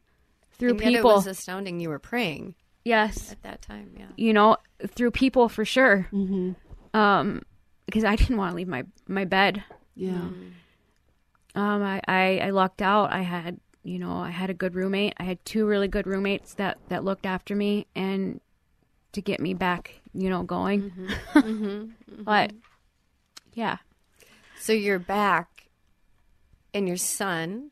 through 0.52 0.70
And 0.70 0.78
people. 0.78 1.10
it 1.10 1.14
was 1.14 1.26
astounding 1.26 1.80
you 1.80 1.90
were 1.90 1.98
praying 1.98 2.54
yes, 2.82 3.30
at 3.30 3.42
that 3.42 3.60
time. 3.60 3.90
Yeah. 3.98 4.06
you 4.16 4.32
know, 4.32 4.56
through 4.86 5.10
people 5.10 5.50
for 5.50 5.66
sure. 5.66 6.08
Mm-hmm. 6.10 6.52
Um, 6.98 7.42
because 7.86 8.04
I 8.04 8.16
didn't 8.16 8.36
want 8.36 8.52
to 8.52 8.56
leave 8.56 8.68
my 8.68 8.84
my 9.08 9.24
bed. 9.24 9.62
Yeah. 9.94 10.10
Mm. 10.12 10.50
Um, 11.54 11.82
I, 11.82 12.00
I 12.06 12.38
I 12.38 12.50
lucked 12.50 12.80
out. 12.82 13.12
I 13.12 13.22
had 13.22 13.58
you 13.82 13.98
know 13.98 14.12
I 14.18 14.30
had 14.30 14.50
a 14.50 14.54
good 14.54 14.74
roommate. 14.74 15.14
I 15.18 15.24
had 15.24 15.44
two 15.44 15.66
really 15.66 15.88
good 15.88 16.06
roommates 16.06 16.54
that 16.54 16.78
that 16.88 17.04
looked 17.04 17.26
after 17.26 17.54
me 17.56 17.86
and 17.94 18.40
to 19.12 19.20
get 19.20 19.40
me 19.40 19.54
back, 19.54 20.00
you 20.14 20.30
know, 20.30 20.42
going. 20.44 20.82
Mm-hmm. 20.90 21.06
Mm-hmm. 21.40 21.64
Mm-hmm. 21.64 22.22
But 22.22 22.52
yeah, 23.54 23.78
So 24.60 24.72
you're 24.72 25.00
back, 25.00 25.66
and 26.72 26.86
your 26.86 26.96
son, 26.96 27.70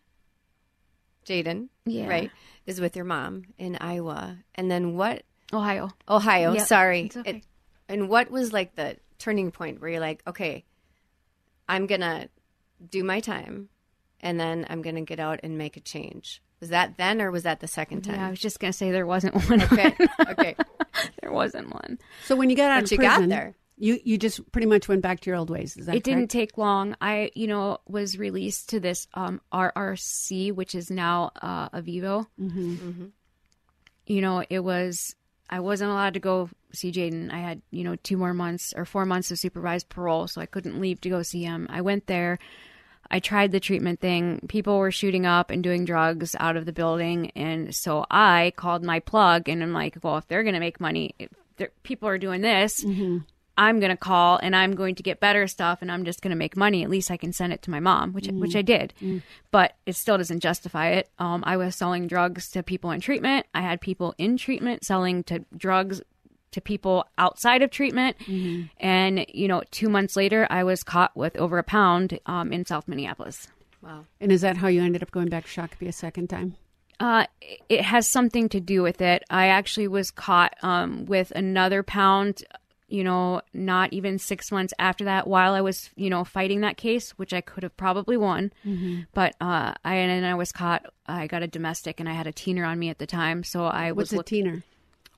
Jaden, 1.27 1.69
Yeah. 1.87 2.09
right, 2.09 2.31
is 2.67 2.81
with 2.81 2.97
your 2.97 3.05
mom 3.05 3.43
in 3.59 3.77
Iowa. 3.81 4.39
And 4.57 4.69
then 4.71 4.97
what? 4.97 5.23
Ohio. 5.53 5.91
Ohio. 6.09 6.55
Yep, 6.55 6.67
sorry. 6.67 7.01
it's 7.03 7.17
okay. 7.17 7.31
It- 7.31 7.45
and 7.89 8.09
what 8.09 8.31
was 8.31 8.53
like 8.53 8.75
the 8.75 8.97
turning 9.19 9.51
point 9.51 9.81
where 9.81 9.91
you're 9.91 10.01
like, 10.01 10.23
okay, 10.27 10.65
I'm 11.69 11.87
gonna 11.87 12.29
do 12.91 13.03
my 13.05 13.21
time, 13.21 13.69
and 14.21 14.39
then 14.39 14.67
I'm 14.71 14.83
gonna 14.83 15.03
get 15.03 15.21
out 15.21 15.41
and 15.43 15.59
make 15.59 15.77
a 15.77 15.81
change. 15.81 16.43
Was 16.61 16.71
that 16.71 16.97
then, 16.97 17.21
or 17.21 17.31
was 17.31 17.45
that 17.45 17.61
the 17.61 17.69
second 17.69 18.03
time? 18.03 18.17
Yeah, 18.17 18.27
I 18.27 18.31
was 18.31 18.41
just 18.41 18.59
gonna 18.59 18.73
say 18.73 18.91
there 18.91 19.07
wasn't 19.07 19.35
one. 19.49 19.63
Okay. 19.63 19.95
okay. 20.31 20.57
there 21.21 21.33
wasn't 21.33 21.73
one. 21.73 21.99
So 22.25 22.35
when 22.37 22.51
you 22.51 22.57
got 22.57 22.71
out 22.71 22.83
But 22.83 22.85
of 22.85 22.93
you 22.93 22.99
got 22.99 23.15
prison, 23.17 23.29
there. 23.31 23.55
you 23.77 24.01
you 24.03 24.19
just 24.19 24.51
pretty 24.51 24.67
much 24.67 24.89
went 24.89 25.03
back 25.03 25.21
to 25.21 25.31
your 25.31 25.37
old 25.37 25.51
ways. 25.51 25.77
Is 25.77 25.87
that 25.87 25.95
it 25.95 26.03
didn't 26.05 26.29
take 26.29 26.59
long. 26.59 26.97
I, 27.01 27.31
you 27.35 27.47
know, 27.47 27.79
was 27.87 28.19
released 28.19 28.71
to 28.71 28.81
this 28.81 29.07
um, 29.15 29.41
RRC, 29.53 30.53
which 30.53 30.75
is 30.75 30.91
now 30.91 31.31
uh, 31.41 31.69
Avivo. 31.71 32.27
Mm-hmm. 32.41 33.07
You 34.07 34.21
know, 34.23 34.43
it 34.49 34.61
was 34.61 35.15
I 35.51 35.61
wasn't 35.61 35.91
allowed 35.91 36.15
to 36.15 36.21
go 36.21 36.51
see 36.73 36.93
Jaden. 36.93 37.33
I 37.33 37.39
had 37.39 37.63
you 37.71 37.85
know 37.85 37.97
two 37.97 38.17
more 38.17 38.35
months 38.35 38.75
or 38.77 38.85
four 38.85 39.07
months 39.07 39.31
of 39.31 39.39
supervised 39.39 39.89
parole, 39.89 40.29
so 40.29 40.41
I 40.41 40.47
couldn't 40.47 40.81
leave 40.81 41.01
to 41.03 41.09
go 41.09 41.23
see 41.23 41.43
him. 41.43 41.67
I 41.71 41.81
went 41.81 42.07
there. 42.07 42.39
I 43.11 43.21
tried 43.21 43.53
the 43.53 43.61
treatment 43.61 44.01
thing. 44.01 44.41
People 44.49 44.79
were 44.79 44.91
shooting 44.91 45.25
up 45.25 45.51
and 45.51 45.63
doing 45.63 45.87
drugs 45.87 46.37
out 46.39 46.57
of 46.57 46.67
the 46.67 46.73
building, 46.73 47.31
and 47.31 47.75
so 47.75 48.05
I 48.11 48.53
called 48.57 48.83
my 48.83 49.01
plug, 49.01 49.49
and 49.49 49.63
I'm 49.63 49.73
like, 49.73 49.97
well, 50.03 50.19
if 50.19 50.29
they're 50.29 50.43
going 50.43 50.55
to 50.55 50.61
make 50.61 50.79
money, 50.81 51.15
people 51.83 52.09
are 52.09 52.19
doing 52.19 52.43
this. 52.43 52.85
Mm-hmm. 52.85 53.19
I'm 53.59 53.81
going 53.81 53.91
to 53.91 53.97
call 53.97 54.39
and 54.43 54.57
I'm 54.57 54.75
going 54.75 54.95
to 54.95 55.03
get 55.03 55.21
better 55.21 55.47
stuff 55.49 55.83
and 55.83 55.93
I'm 55.93 56.05
just 56.05 56.23
going 56.23 56.31
to 56.31 56.37
make 56.37 56.57
money. 56.57 56.83
At 56.85 56.89
least 56.89 57.11
I 57.11 57.19
can 57.19 57.33
send 57.33 57.53
it 57.53 57.61
to 57.63 57.71
my 57.71 57.81
mom, 57.81 58.15
which 58.15 58.29
which 58.29 58.57
I 58.57 58.63
did. 58.63 58.95
But 59.51 59.75
it 59.85 59.97
still 59.97 60.17
doesn't 60.17 60.41
justify 60.41 60.91
it. 60.91 61.11
Um, 61.19 61.43
I 61.45 61.57
was 61.59 61.75
selling 61.75 62.07
drugs 62.07 62.49
to 62.53 62.63
people 62.63 62.91
in 62.93 63.01
treatment. 63.01 63.47
I 63.55 63.61
had 63.61 63.81
people 63.81 64.15
in 64.17 64.39
treatment 64.39 64.85
selling 64.85 65.25
to 65.25 65.45
drugs 65.57 66.01
to 66.53 66.61
people 66.63 67.05
outside 67.19 67.61
of 67.61 67.71
treatment. 67.71 68.17
And, 68.81 69.27
you 69.29 69.49
know, 69.49 69.63
two 69.71 69.91
months 69.91 70.17
later, 70.17 70.47
I 70.49 70.65
was 70.65 70.83
caught 70.83 71.15
with 71.15 71.37
over 71.37 71.59
a 71.59 71.63
pound 71.63 72.19
um, 72.25 72.53
in 72.53 72.65
South 72.65 72.89
Minneapolis. 72.89 73.49
Wow. 73.83 74.07
And 74.21 74.33
is 74.33 74.41
that 74.41 74.57
how 74.57 74.69
you 74.69 74.83
ended 74.83 75.03
up 75.03 75.11
going 75.11 75.29
back 75.29 75.45
to 75.45 75.51
Shakopee 75.51 75.89
a 75.89 75.93
second 75.93 76.29
time? 76.29 76.57
Uh, 77.01 77.27
it 77.69 77.83
has 77.83 78.09
something 78.09 78.49
to 78.49 78.61
do 78.61 78.83
with 78.83 79.01
it. 79.01 79.23
I 79.31 79.49
actually 79.49 79.89
was 79.89 80.11
caught 80.11 80.57
um, 80.63 81.05
with 81.07 81.31
another 81.33 81.83
pound, 81.83 82.43
you 82.89 83.05
know, 83.05 83.43
not 83.53 83.93
even 83.93 84.19
six 84.19 84.51
months 84.51 84.73
after 84.79 85.05
that 85.05 85.27
while 85.27 85.53
I 85.55 85.61
was, 85.61 85.91
you 85.95 86.09
know, 86.11 86.25
fighting 86.25 86.63
that 86.63 86.77
case, 86.77 87.11
which 87.13 87.33
I 87.35 87.41
could 87.43 87.63
have 87.63 87.77
probably 87.77 88.17
won. 88.17 88.51
But 89.15 89.35
uh, 89.41 89.75
I 89.85 89.95
and 89.97 90.25
I 90.27 90.35
was 90.35 90.53
caught. 90.53 90.87
I 91.07 91.27
got 91.27 91.43
a 91.43 91.47
domestic 91.47 92.01
and 92.01 92.09
I 92.09 92.13
had 92.13 92.27
a 92.27 92.33
teener 92.33 92.67
on 92.67 92.79
me 92.79 92.89
at 92.89 92.99
the 92.99 93.07
time. 93.07 93.45
So 93.45 93.65
I 93.65 93.93
was. 93.93 94.13
What's 94.13 94.31
a 94.31 94.35
teener? 94.35 94.63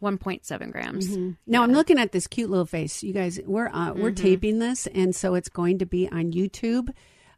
1.7 0.02 0.72
grams. 0.72 1.16
Now 1.46 1.62
I'm 1.62 1.72
looking 1.72 1.98
at 1.98 2.12
this 2.12 2.26
cute 2.26 2.48
little 2.50 2.64
face. 2.66 3.02
You 3.02 3.12
guys, 3.12 3.38
we're 3.44 3.68
uh, 3.68 3.92
we're 3.92 4.10
Mm-hmm. 4.10 4.14
taping 4.22 4.58
this, 4.58 4.86
and 4.88 5.14
so 5.14 5.34
it's 5.34 5.48
going 5.50 5.78
to 5.78 5.86
be 5.86 6.08
on 6.10 6.32
YouTube. 6.32 6.88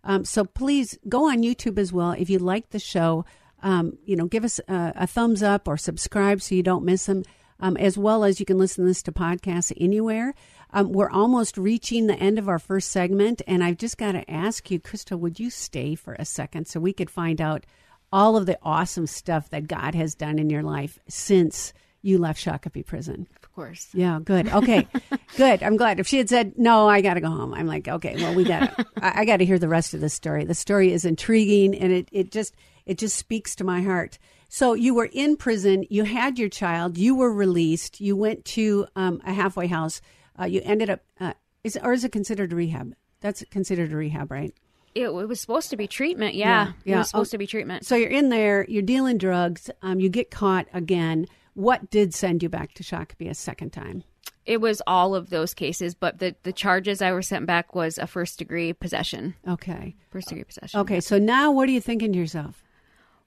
Um, 0.05 0.25
so 0.25 0.45
please 0.45 0.99
go 1.09 1.29
on 1.29 1.43
YouTube 1.43 1.79
as 1.79 1.93
well 1.93 2.13
if 2.13 2.31
you 2.31 2.39
like 2.39 2.71
the 2.71 2.79
show. 2.79 3.25
Um, 3.65 3.99
you 4.05 4.17
know, 4.17 4.27
give 4.27 4.45
us 4.45 4.61
a, 4.69 4.93
a 4.97 5.07
thumbs 5.07 5.43
up 5.43 5.69
or 5.69 5.77
subscribe 5.77 6.41
so 6.43 6.55
you 6.55 6.63
don't 6.63 6.85
miss 6.85 7.07
them. 7.07 7.25
Um, 7.63 7.77
as 7.77 7.97
well 7.97 8.25
as 8.25 8.41
you 8.41 8.45
can 8.45 8.59
listen 8.59 8.85
to 8.85 8.89
this 8.89 9.05
to 9.05 9.13
podcasts 9.13 9.73
anywhere. 9.81 10.35
Um, 10.73 10.93
we're 10.93 11.11
almost 11.11 11.57
reaching 11.57 12.07
the 12.09 12.17
end 12.17 12.39
of 12.39 12.49
our 12.49 12.59
first 12.59 12.91
segment, 12.91 13.41
and 13.47 13.63
I've 13.63 13.77
just 13.77 13.99
got 13.99 14.13
to 14.13 14.29
ask 14.31 14.71
you, 14.71 14.81
Crystal, 14.81 15.19
would 15.19 15.39
you 15.39 15.49
stay 15.49 15.95
for 15.95 16.15
a 16.15 16.25
second 16.25 16.67
so 16.67 16.81
we 16.81 16.93
could 16.93 17.09
find 17.09 17.41
out 17.41 17.65
all 18.13 18.37
of 18.37 18.47
the 18.47 18.59
awesome 18.63 19.07
stuff 19.07 19.49
that 19.51 19.69
God 19.69 19.95
has 19.95 20.15
done 20.15 20.39
in 20.39 20.51
your 20.51 20.63
life 20.63 20.99
since 21.09 21.73
you 22.03 22.19
left 22.19 22.45
Shakopee 22.45 22.85
Prison? 22.85 23.29
Of 23.43 23.53
course. 23.53 23.89
Yeah, 23.93 24.19
good. 24.25 24.49
Okay, 24.49 24.89
good. 25.37 25.63
I'm 25.63 25.77
glad. 25.77 26.01
If 26.01 26.09
she 26.09 26.19
had 26.19 26.29
said 26.29 26.59
no, 26.59 26.89
I 26.89 27.01
got 27.01 27.15
to 27.15 27.21
go 27.21 27.31
home. 27.31 27.55
I'm 27.55 27.67
like, 27.67 27.87
okay, 27.87 28.17
well, 28.17 28.35
we 28.35 28.45
got 28.45 28.77
to. 28.77 28.87
I, 29.01 29.21
I 29.21 29.25
got 29.25 29.37
to 29.37 29.45
hear 29.45 29.59
the 29.59 29.69
rest 29.69 29.95
of 29.95 30.01
the 30.01 30.09
story. 30.09 30.45
The 30.45 30.55
story 30.55 30.93
is 30.93 31.05
intriguing, 31.05 31.75
and 31.77 31.93
it 31.93 32.09
it 32.11 32.33
just 32.33 32.55
it 32.87 32.99
just 32.99 33.17
speaks 33.17 33.55
to 33.57 33.65
my 33.65 33.83
heart. 33.83 34.19
So 34.55 34.75
you 34.75 34.93
were 34.95 35.09
in 35.11 35.39
prison. 35.39 35.87
You 35.89 36.05
had 36.05 36.39
your 36.39 36.51
child. 36.51 36.99
You 36.99 37.15
were 37.15 37.33
released. 37.33 38.03
You 38.03 38.15
went 38.15 38.45
to 38.45 38.87
um, 38.95 39.23
a 39.25 39.33
halfway 39.33 39.67
house. 39.67 40.03
Uh, 40.39 40.45
you 40.45 40.61
ended 40.63 40.91
up. 40.91 41.01
Uh, 41.19 41.33
is 41.65 41.79
or 41.83 41.95
is 41.95 42.05
it 42.05 42.13
considered 42.13 42.53
a 42.53 42.57
rehab? 42.57 42.95
That's 43.23 43.43
considered 43.51 43.93
a 43.95 43.97
rehab, 43.97 44.31
right? 44.31 44.53
It, 44.95 45.05
it 45.05 45.27
was 45.27 45.41
supposed 45.41 45.71
to 45.71 45.79
be 45.79 45.87
treatment. 45.87 46.35
Yeah. 46.35 46.67
Yeah, 46.67 46.73
yeah. 46.85 46.95
It 46.95 46.99
was 46.99 47.09
supposed 47.09 47.31
Oh, 47.31 47.37
to 47.37 47.39
be 47.39 47.47
treatment. 47.47 47.87
So 47.87 47.97
you're 47.97 48.11
in 48.11 48.29
there. 48.29 48.67
You're 48.69 48.83
dealing 48.83 49.17
drugs. 49.17 49.71
Um, 49.81 50.01
you 50.01 50.11
get 50.11 50.31
caught 50.31 50.67
again. 50.75 51.29
What 51.55 51.89
did 51.89 52.13
send 52.13 52.43
you 52.43 52.51
back 52.51 52.75
to 52.75 52.83
Shakopee 52.83 53.31
a 53.31 53.35
second 53.35 53.71
time? 53.73 54.05
It 54.45 54.61
was 54.61 54.83
all 54.87 55.15
of 55.15 55.31
those 55.31 55.55
cases, 55.55 55.95
but 55.95 56.19
the, 56.19 56.37
the 56.43 56.53
charges 56.53 57.01
I 57.01 57.13
were 57.13 57.23
sent 57.23 57.47
back 57.47 57.75
was 57.75 57.97
a 57.97 58.07
first 58.07 58.39
degree 58.39 58.75
possession. 58.75 59.35
Okay. 59.49 59.97
First 60.11 60.29
degree 60.29 60.45
possession. 60.45 60.79
Okay. 60.81 61.01
So 61.01 61.17
now, 61.19 61.51
what 61.53 61.71
are 61.71 61.73
you 61.73 61.81
thinking 61.81 62.13
to 62.13 62.19
yourself? 62.19 62.63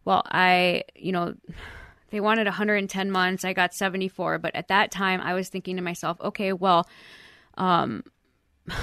Well, 0.05 0.23
I, 0.25 0.83
you 0.95 1.11
know, 1.11 1.35
they 2.11 2.19
wanted 2.19 2.45
110 2.45 3.11
months. 3.11 3.43
I 3.43 3.53
got 3.53 3.73
74, 3.73 4.37
but 4.39 4.55
at 4.55 4.69
that 4.69 4.91
time 4.91 5.19
I 5.19 5.33
was 5.33 5.49
thinking 5.49 5.75
to 5.75 5.81
myself, 5.81 6.17
okay, 6.21 6.53
well, 6.53 6.87
um 7.57 8.03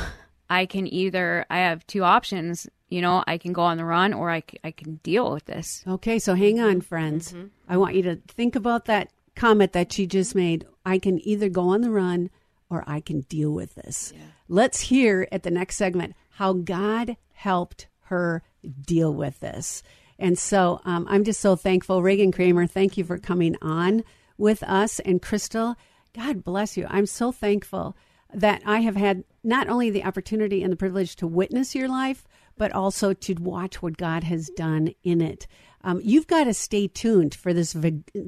I 0.50 0.66
can 0.66 0.87
either 0.92 1.46
I 1.48 1.61
have 1.61 1.87
two 1.87 2.04
options, 2.04 2.68
you 2.90 3.00
know, 3.00 3.24
I 3.26 3.38
can 3.38 3.54
go 3.54 3.62
on 3.62 3.78
the 3.78 3.87
run 3.87 4.12
or 4.12 4.30
I, 4.30 4.42
I 4.62 4.70
can 4.70 4.96
deal 4.96 5.32
with 5.32 5.46
this. 5.46 5.82
Okay, 5.88 6.18
so 6.18 6.35
hang 6.35 6.61
on, 6.61 6.82
friends. 6.82 7.35
I 7.66 7.78
want 7.78 7.94
you 7.94 8.02
to 8.02 8.16
think 8.16 8.54
about 8.54 8.85
that 8.85 9.08
comment 9.35 9.72
that 9.72 9.92
she 9.92 10.06
just 10.06 10.35
made. 10.35 10.66
I 10.85 10.98
can 10.98 11.26
either 11.26 11.48
go 11.48 11.68
on 11.68 11.80
the 11.80 11.90
run 11.90 12.28
or 12.68 12.85
I 12.87 13.00
can 13.00 13.20
deal 13.22 13.50
with 13.50 13.76
this. 13.76 14.12
Let's 14.46 14.80
hear 14.80 15.26
at 15.32 15.42
the 15.42 15.50
next 15.50 15.76
segment 15.76 16.14
how 16.32 16.52
God 16.52 17.16
helped 17.32 17.87
her 18.04 18.42
deal 18.87 19.14
with 19.14 19.40
this. 19.40 19.82
And 20.22 20.38
so 20.38 20.80
um, 20.85 21.04
I'm 21.11 21.24
just 21.24 21.40
so 21.40 21.56
thankful. 21.56 22.00
Reagan 22.00 22.30
Kramer, 22.30 22.68
thank 22.68 22.96
you 22.96 23.02
for 23.02 23.18
coming 23.18 23.56
on 23.61 24.04
with 24.38 24.62
us. 24.62 25.00
And 25.00 25.20
Crystal, 25.20 25.74
God 26.14 26.44
bless 26.44 26.76
you. 26.76 26.87
I'm 26.88 27.06
so 27.06 27.32
thankful 27.32 27.96
that 28.32 28.62
I 28.64 28.82
have 28.82 28.94
had 28.94 29.24
not 29.42 29.68
only 29.68 29.90
the 29.90 30.04
opportunity 30.04 30.62
and 30.62 30.72
the 30.72 30.76
privilege 30.76 31.16
to 31.16 31.26
witness 31.26 31.74
your 31.74 31.88
life, 31.88 32.24
but 32.56 32.70
also 32.70 33.12
to 33.12 33.35
watch 33.35 33.82
what 33.82 33.96
God 33.96 34.22
has 34.22 34.48
done 34.50 34.94
in 35.02 35.20
it. 35.20 35.48
Um, 35.82 36.00
you've 36.04 36.28
got 36.28 36.44
to 36.44 36.54
stay 36.54 36.87
tuned 36.87 37.35
for 37.35 37.52
this 37.52 37.76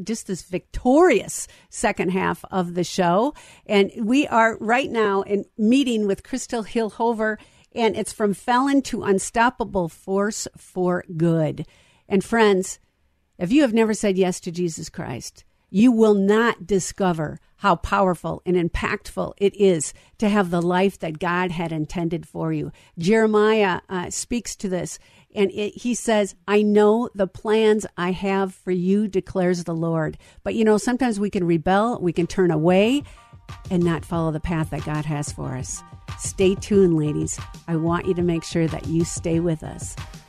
just 0.03 0.27
this 0.27 0.43
victorious 0.43 1.47
second 1.69 2.11
half 2.11 2.45
of 2.51 2.75
the 2.75 2.83
show, 2.83 3.35
and 3.67 3.93
we 4.01 4.27
are 4.27 4.59
right 4.59 4.91
now 4.91 5.23
in 5.23 5.45
meeting 5.57 6.09
with 6.09 6.25
Crystal 6.25 6.65
Hillhover, 6.65 7.37
and 7.73 7.97
it's 7.97 8.13
from 8.13 8.35
felon 8.35 8.83
to 8.83 9.05
unstoppable 9.05 9.89
force 9.89 10.49
for 10.57 11.05
good. 11.17 11.65
And 12.09 12.25
friends, 12.25 12.79
if 13.39 13.53
you 13.53 13.63
have 13.63 13.75
never 13.75 13.95
said 13.95 14.17
yes 14.17 14.41
to 14.41 14.53
Jesus 14.53 14.89
Christ, 14.89 15.45
you 15.71 15.91
will 15.91 16.15
not 16.15 16.69
discover 16.69 17.41
how 17.57 17.75
powerful 17.75 18.43
and 18.47 18.57
impactful 18.57 19.33
it 19.39 19.57
is 19.57 19.93
to 20.19 20.29
have 20.29 20.51
the 20.51 20.63
life 20.63 20.99
that 21.01 21.19
God 21.19 21.51
had 21.51 21.73
intended 21.73 22.29
for 22.29 22.53
you. 22.53 22.71
Jeremiah 22.97 23.81
uh, 23.89 24.11
speaks 24.11 24.55
to 24.57 24.69
this, 24.69 24.99
and 25.35 25.51
it, 25.51 25.77
he 25.79 25.95
says, 25.95 26.37
I 26.47 26.63
know 26.63 27.09
the 27.15 27.27
plans 27.27 27.87
I 27.97 28.13
have 28.13 28.55
for 28.55 28.71
you, 28.71 29.09
declares 29.09 29.65
the 29.65 29.75
Lord. 29.75 30.17
But 30.45 30.55
you 30.55 30.65
know, 30.65 30.79
sometimes 30.79 31.19
we 31.19 31.31
can 31.31 31.45
rebel, 31.45 31.99
we 32.01 32.13
can 32.13 32.29
turn 32.29 32.53
away, 32.53 33.03
and 33.69 33.83
not 33.83 34.05
follow 34.05 34.31
the 34.31 34.41
path 34.41 34.71
that 34.71 34.85
God 34.85 35.05
has 35.07 35.33
for 35.33 35.57
us. 35.57 35.83
Stay 36.19 36.55
tuned, 36.55 36.97
ladies. 36.97 37.41
I 37.67 37.77
want 37.77 38.07
you 38.07 38.15
to 38.15 38.23
make 38.23 38.45
sure 38.45 38.69
that 38.69 38.87
you 38.87 39.05
stay 39.05 39.41
with 39.41 39.65
us. 39.65 39.97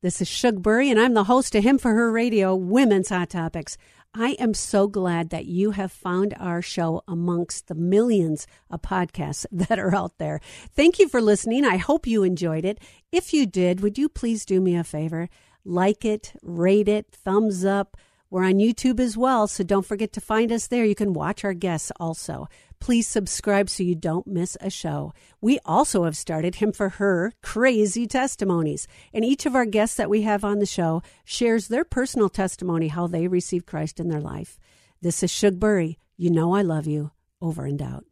this 0.00 0.20
is 0.20 0.28
Shugbury, 0.28 0.90
and 0.92 1.00
I'm 1.00 1.14
the 1.14 1.24
host 1.24 1.56
of 1.56 1.64
Him 1.64 1.76
for 1.76 1.92
Her 1.92 2.12
Radio 2.12 2.54
Women's 2.54 3.08
Hot 3.08 3.30
Topics. 3.30 3.76
I 4.14 4.36
am 4.38 4.54
so 4.54 4.86
glad 4.86 5.30
that 5.30 5.46
you 5.46 5.72
have 5.72 5.90
found 5.90 6.34
our 6.38 6.62
show 6.62 7.02
amongst 7.08 7.66
the 7.66 7.74
millions 7.74 8.46
of 8.70 8.80
podcasts 8.80 9.44
that 9.52 9.80
are 9.80 9.92
out 9.92 10.18
there. 10.18 10.40
Thank 10.72 11.00
you 11.00 11.08
for 11.08 11.20
listening. 11.20 11.64
I 11.64 11.78
hope 11.78 12.06
you 12.06 12.22
enjoyed 12.22 12.64
it. 12.64 12.78
If 13.10 13.32
you 13.32 13.44
did, 13.44 13.80
would 13.80 13.98
you 13.98 14.08
please 14.08 14.44
do 14.44 14.60
me 14.60 14.76
a 14.76 14.84
favor? 14.84 15.28
Like 15.64 16.04
it, 16.04 16.32
rate 16.42 16.88
it, 16.88 17.10
thumbs 17.10 17.64
up. 17.64 17.96
We're 18.30 18.44
on 18.44 18.54
YouTube 18.54 19.00
as 19.00 19.16
well, 19.16 19.48
so 19.48 19.64
don't 19.64 19.86
forget 19.86 20.12
to 20.12 20.20
find 20.20 20.52
us 20.52 20.68
there. 20.68 20.84
You 20.84 20.94
can 20.94 21.12
watch 21.12 21.44
our 21.44 21.54
guests 21.54 21.90
also. 21.98 22.46
Please 22.80 23.06
subscribe 23.06 23.68
so 23.68 23.82
you 23.82 23.94
don't 23.94 24.26
miss 24.26 24.56
a 24.60 24.70
show. 24.70 25.12
We 25.40 25.58
also 25.64 26.04
have 26.04 26.16
started 26.16 26.56
Him 26.56 26.72
for 26.72 26.88
Her 26.90 27.32
Crazy 27.42 28.06
Testimonies. 28.06 28.86
And 29.12 29.24
each 29.24 29.46
of 29.46 29.54
our 29.54 29.66
guests 29.66 29.96
that 29.96 30.10
we 30.10 30.22
have 30.22 30.44
on 30.44 30.58
the 30.58 30.66
show 30.66 31.02
shares 31.24 31.68
their 31.68 31.84
personal 31.84 32.28
testimony, 32.28 32.88
how 32.88 33.06
they 33.06 33.28
received 33.28 33.66
Christ 33.66 34.00
in 34.00 34.08
their 34.08 34.20
life. 34.20 34.58
This 35.00 35.22
is 35.22 35.30
Shugbury. 35.30 35.96
You 36.16 36.30
know 36.30 36.54
I 36.54 36.62
love 36.62 36.86
you. 36.86 37.10
Over 37.40 37.66
and 37.66 37.80
out. 37.80 38.07